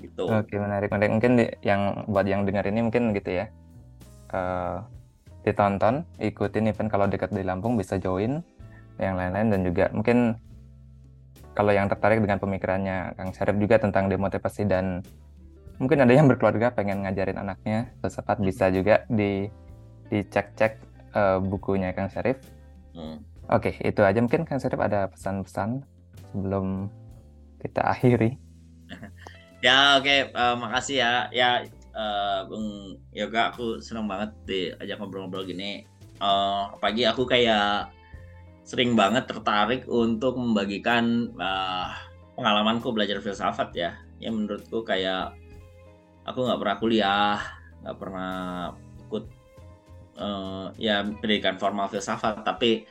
gitu. 0.01 0.25
Oke 0.33 0.57
menarik 0.57 0.89
menarik. 0.89 1.13
Mungkin 1.13 1.33
di, 1.37 1.47
yang 1.61 2.09
buat 2.09 2.25
yang 2.25 2.49
dengar 2.49 2.65
ini 2.65 2.81
mungkin 2.89 3.13
gitu 3.13 3.45
ya. 3.45 3.47
Uh, 4.31 4.81
ditonton 5.43 6.05
ikutin 6.21 6.71
event 6.71 6.93
kalau 6.93 7.09
dekat 7.09 7.33
di 7.33 7.43
Lampung 7.43 7.75
bisa 7.75 7.97
join 7.97 8.45
yang 8.99 9.15
lain-lain 9.17 9.49
dan 9.53 9.61
juga 9.63 9.85
mungkin 9.95 10.35
kalau 11.55 11.75
yang 11.75 11.91
tertarik 11.91 12.23
dengan 12.23 12.39
pemikirannya 12.41 13.15
Kang 13.19 13.31
Syarif 13.35 13.57
juga 13.59 13.77
tentang 13.83 14.09
demotivasi 14.09 14.65
dan 14.71 15.05
mungkin 15.77 16.01
ada 16.01 16.13
yang 16.13 16.29
berkeluarga 16.31 16.73
pengen 16.73 17.05
ngajarin 17.05 17.41
anaknya 17.41 17.91
filsafat 18.01 18.39
bisa 18.41 18.73
juga 18.73 19.05
di 19.11 19.51
dicek-cek 20.11 20.73
uh, 21.15 21.39
bukunya 21.39 21.95
Kang 21.95 22.11
Syarif. 22.11 22.43
Hmm. 22.95 23.23
Oke, 23.51 23.75
okay, 23.75 23.75
itu 23.83 24.03
aja 24.03 24.19
mungkin 24.23 24.47
Kang 24.47 24.63
Syarif 24.63 24.79
ada 24.79 25.11
pesan-pesan 25.11 25.83
sebelum 26.31 26.91
kita 27.63 27.83
akhiri. 27.87 28.37
Ya 29.61 30.01
oke, 30.01 30.09
okay. 30.09 30.19
uh, 30.33 30.41
eh, 30.41 30.55
makasih 30.57 30.97
ya. 31.05 31.13
Ya 31.37 31.51
uh, 31.93 32.49
Bung 32.49 32.97
Yoga, 33.13 33.53
aku 33.53 33.77
senang 33.85 34.09
banget 34.09 34.33
diajak 34.49 34.97
ngobrol-ngobrol 34.97 35.45
gini. 35.45 35.85
Uh, 36.17 36.73
pagi 36.81 37.05
aku 37.05 37.29
kayak 37.29 37.93
sering 38.65 38.95
banget 38.95 39.27
tertarik 39.27 39.85
untuk 39.91 40.39
membagikan 40.39 41.33
uh, 41.37 41.91
pengalamanku 42.39 42.95
belajar 42.95 43.19
filsafat 43.19 43.71
ya. 43.75 43.91
Ya 44.21 44.31
menurutku 44.31 44.85
kayak 44.85 45.35
aku 46.29 46.45
nggak 46.47 46.61
pernah 46.61 46.77
kuliah, 46.79 47.39
nggak 47.83 47.97
pernah 47.99 48.33
ikut 49.09 49.25
uh, 50.21 50.67
ya 50.77 51.03
pendidikan 51.03 51.57
formal 51.57 51.89
filsafat, 51.89 52.45
tapi 52.47 52.85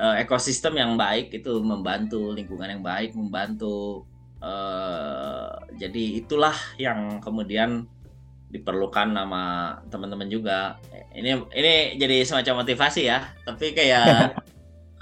uh, 0.00 0.16
ekosistem 0.18 0.80
yang 0.80 0.96
baik 0.96 1.30
itu 1.32 1.60
membantu 1.60 2.32
lingkungan 2.32 2.78
yang 2.78 2.84
baik 2.84 3.16
membantu 3.16 4.04
Uh, 4.38 5.50
jadi 5.82 6.22
itulah 6.22 6.54
yang 6.78 7.18
kemudian 7.18 7.90
diperlukan 8.48 9.12
nama 9.12 9.76
teman-teman 9.92 10.28
juga. 10.28 10.80
Ini 11.12 11.36
ini 11.52 11.74
jadi 12.00 12.24
semacam 12.24 12.64
motivasi 12.64 13.08
ya. 13.08 13.32
Tapi 13.44 13.76
kayak 13.76 14.40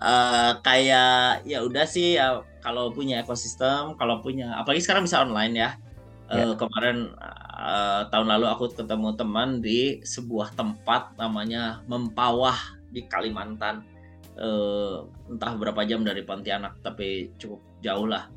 uh, 0.02 0.52
kayak 0.66 1.46
ya 1.46 1.62
udah 1.62 1.86
sih 1.86 2.18
ya, 2.18 2.42
kalau 2.62 2.90
punya 2.90 3.22
ekosistem, 3.22 3.94
kalau 3.94 4.22
punya 4.22 4.54
apalagi 4.58 4.82
sekarang 4.82 5.06
bisa 5.06 5.22
online 5.22 5.54
ya. 5.54 5.70
Uh, 6.26 6.58
Kemarin 6.58 7.14
uh, 7.54 8.10
tahun 8.10 8.26
lalu 8.34 8.50
aku 8.50 8.74
ketemu 8.74 9.14
teman 9.14 9.62
di 9.62 10.02
sebuah 10.02 10.58
tempat 10.58 11.14
namanya 11.14 11.86
Mempawah 11.86 12.58
di 12.90 13.06
Kalimantan. 13.06 13.86
Uh, 14.36 15.08
entah 15.32 15.56
berapa 15.56 15.80
jam 15.88 16.04
dari 16.04 16.20
Pontianak 16.20 16.84
tapi 16.84 17.32
cukup 17.40 17.56
jauh 17.80 18.04
lah 18.04 18.28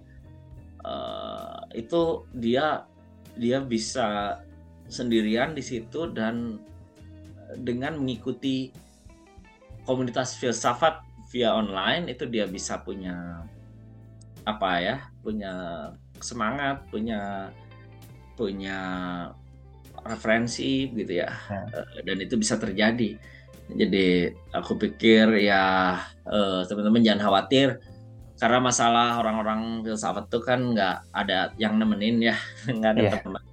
uh, 0.86 1.60
itu 1.76 2.24
dia 2.36 2.88
dia 3.36 3.60
bisa 3.64 4.40
sendirian 4.90 5.54
di 5.54 5.62
situ 5.62 6.10
dan 6.12 6.58
dengan 7.62 7.98
mengikuti 7.98 8.74
komunitas 9.86 10.38
filsafat 10.38 11.02
via 11.30 11.54
online 11.54 12.10
itu 12.10 12.26
dia 12.26 12.50
bisa 12.50 12.82
punya 12.82 13.46
apa 14.46 14.82
ya 14.82 14.98
punya 15.22 15.54
semangat 16.20 16.86
punya 16.90 17.54
punya 18.34 18.80
referensi 20.06 20.90
gitu 20.96 21.22
ya, 21.22 21.30
ya. 21.30 21.60
Uh, 21.76 22.00
dan 22.08 22.18
itu 22.24 22.40
bisa 22.40 22.56
terjadi. 22.56 23.20
Jadi 23.70 24.32
aku 24.56 24.80
pikir 24.80 25.44
ya 25.44 26.00
uh, 26.24 26.62
teman-teman 26.66 27.04
jangan 27.04 27.30
khawatir. 27.30 27.84
Karena 28.40 28.64
masalah 28.64 29.20
orang-orang 29.20 29.84
filsafat 29.84 30.32
tuh 30.32 30.40
kan 30.40 30.72
nggak 30.72 31.12
ada 31.12 31.52
yang 31.60 31.76
nemenin 31.76 32.32
ya. 32.32 32.36
Nggak 32.72 32.92
ada 32.96 33.04
yeah. 33.04 33.20
teman 33.20 33.49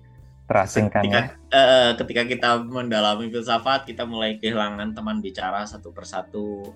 terasingkan 0.46 1.02
ketika, 1.02 1.20
ya. 1.50 1.58
uh, 1.58 1.90
ketika 1.98 2.22
kita 2.26 2.50
mendalami 2.62 3.28
filsafat 3.28 3.84
kita 3.84 4.06
mulai 4.06 4.38
kehilangan 4.38 4.94
teman 4.94 5.18
bicara 5.18 5.66
satu 5.66 5.90
persatu 5.90 6.70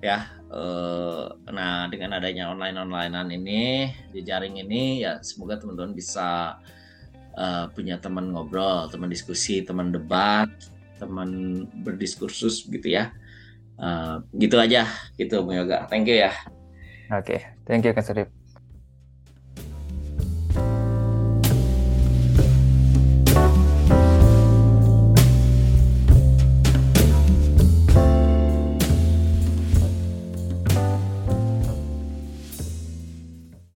ya 0.00 0.30
uh, 0.48 1.28
nah 1.50 1.90
dengan 1.90 2.16
adanya 2.16 2.48
online 2.48 2.78
onlinean 2.80 3.28
ini 3.34 3.90
di 4.14 4.24
jaring 4.24 4.56
ini 4.62 5.04
ya 5.04 5.20
semoga 5.20 5.60
teman-teman 5.60 5.92
bisa 5.92 6.56
uh, 7.36 7.66
punya 7.74 8.00
teman 8.00 8.32
ngobrol 8.32 8.88
teman 8.88 9.12
diskusi 9.12 9.60
teman 9.60 9.92
debat 9.92 10.48
teman 10.96 11.64
berdiskursus 11.84 12.64
gitu 12.70 12.94
ya 12.94 13.12
uh, 13.76 14.24
gitu 14.38 14.56
aja 14.56 14.88
gitu 15.20 15.44
Yoga 15.50 15.84
thank 15.90 16.08
you 16.08 16.16
ya 16.16 16.32
Oke, 17.10 17.34
okay. 17.34 17.40
thank 17.66 17.82
you 17.82 17.90
Kak 17.90 18.06
Surip. 18.06 18.39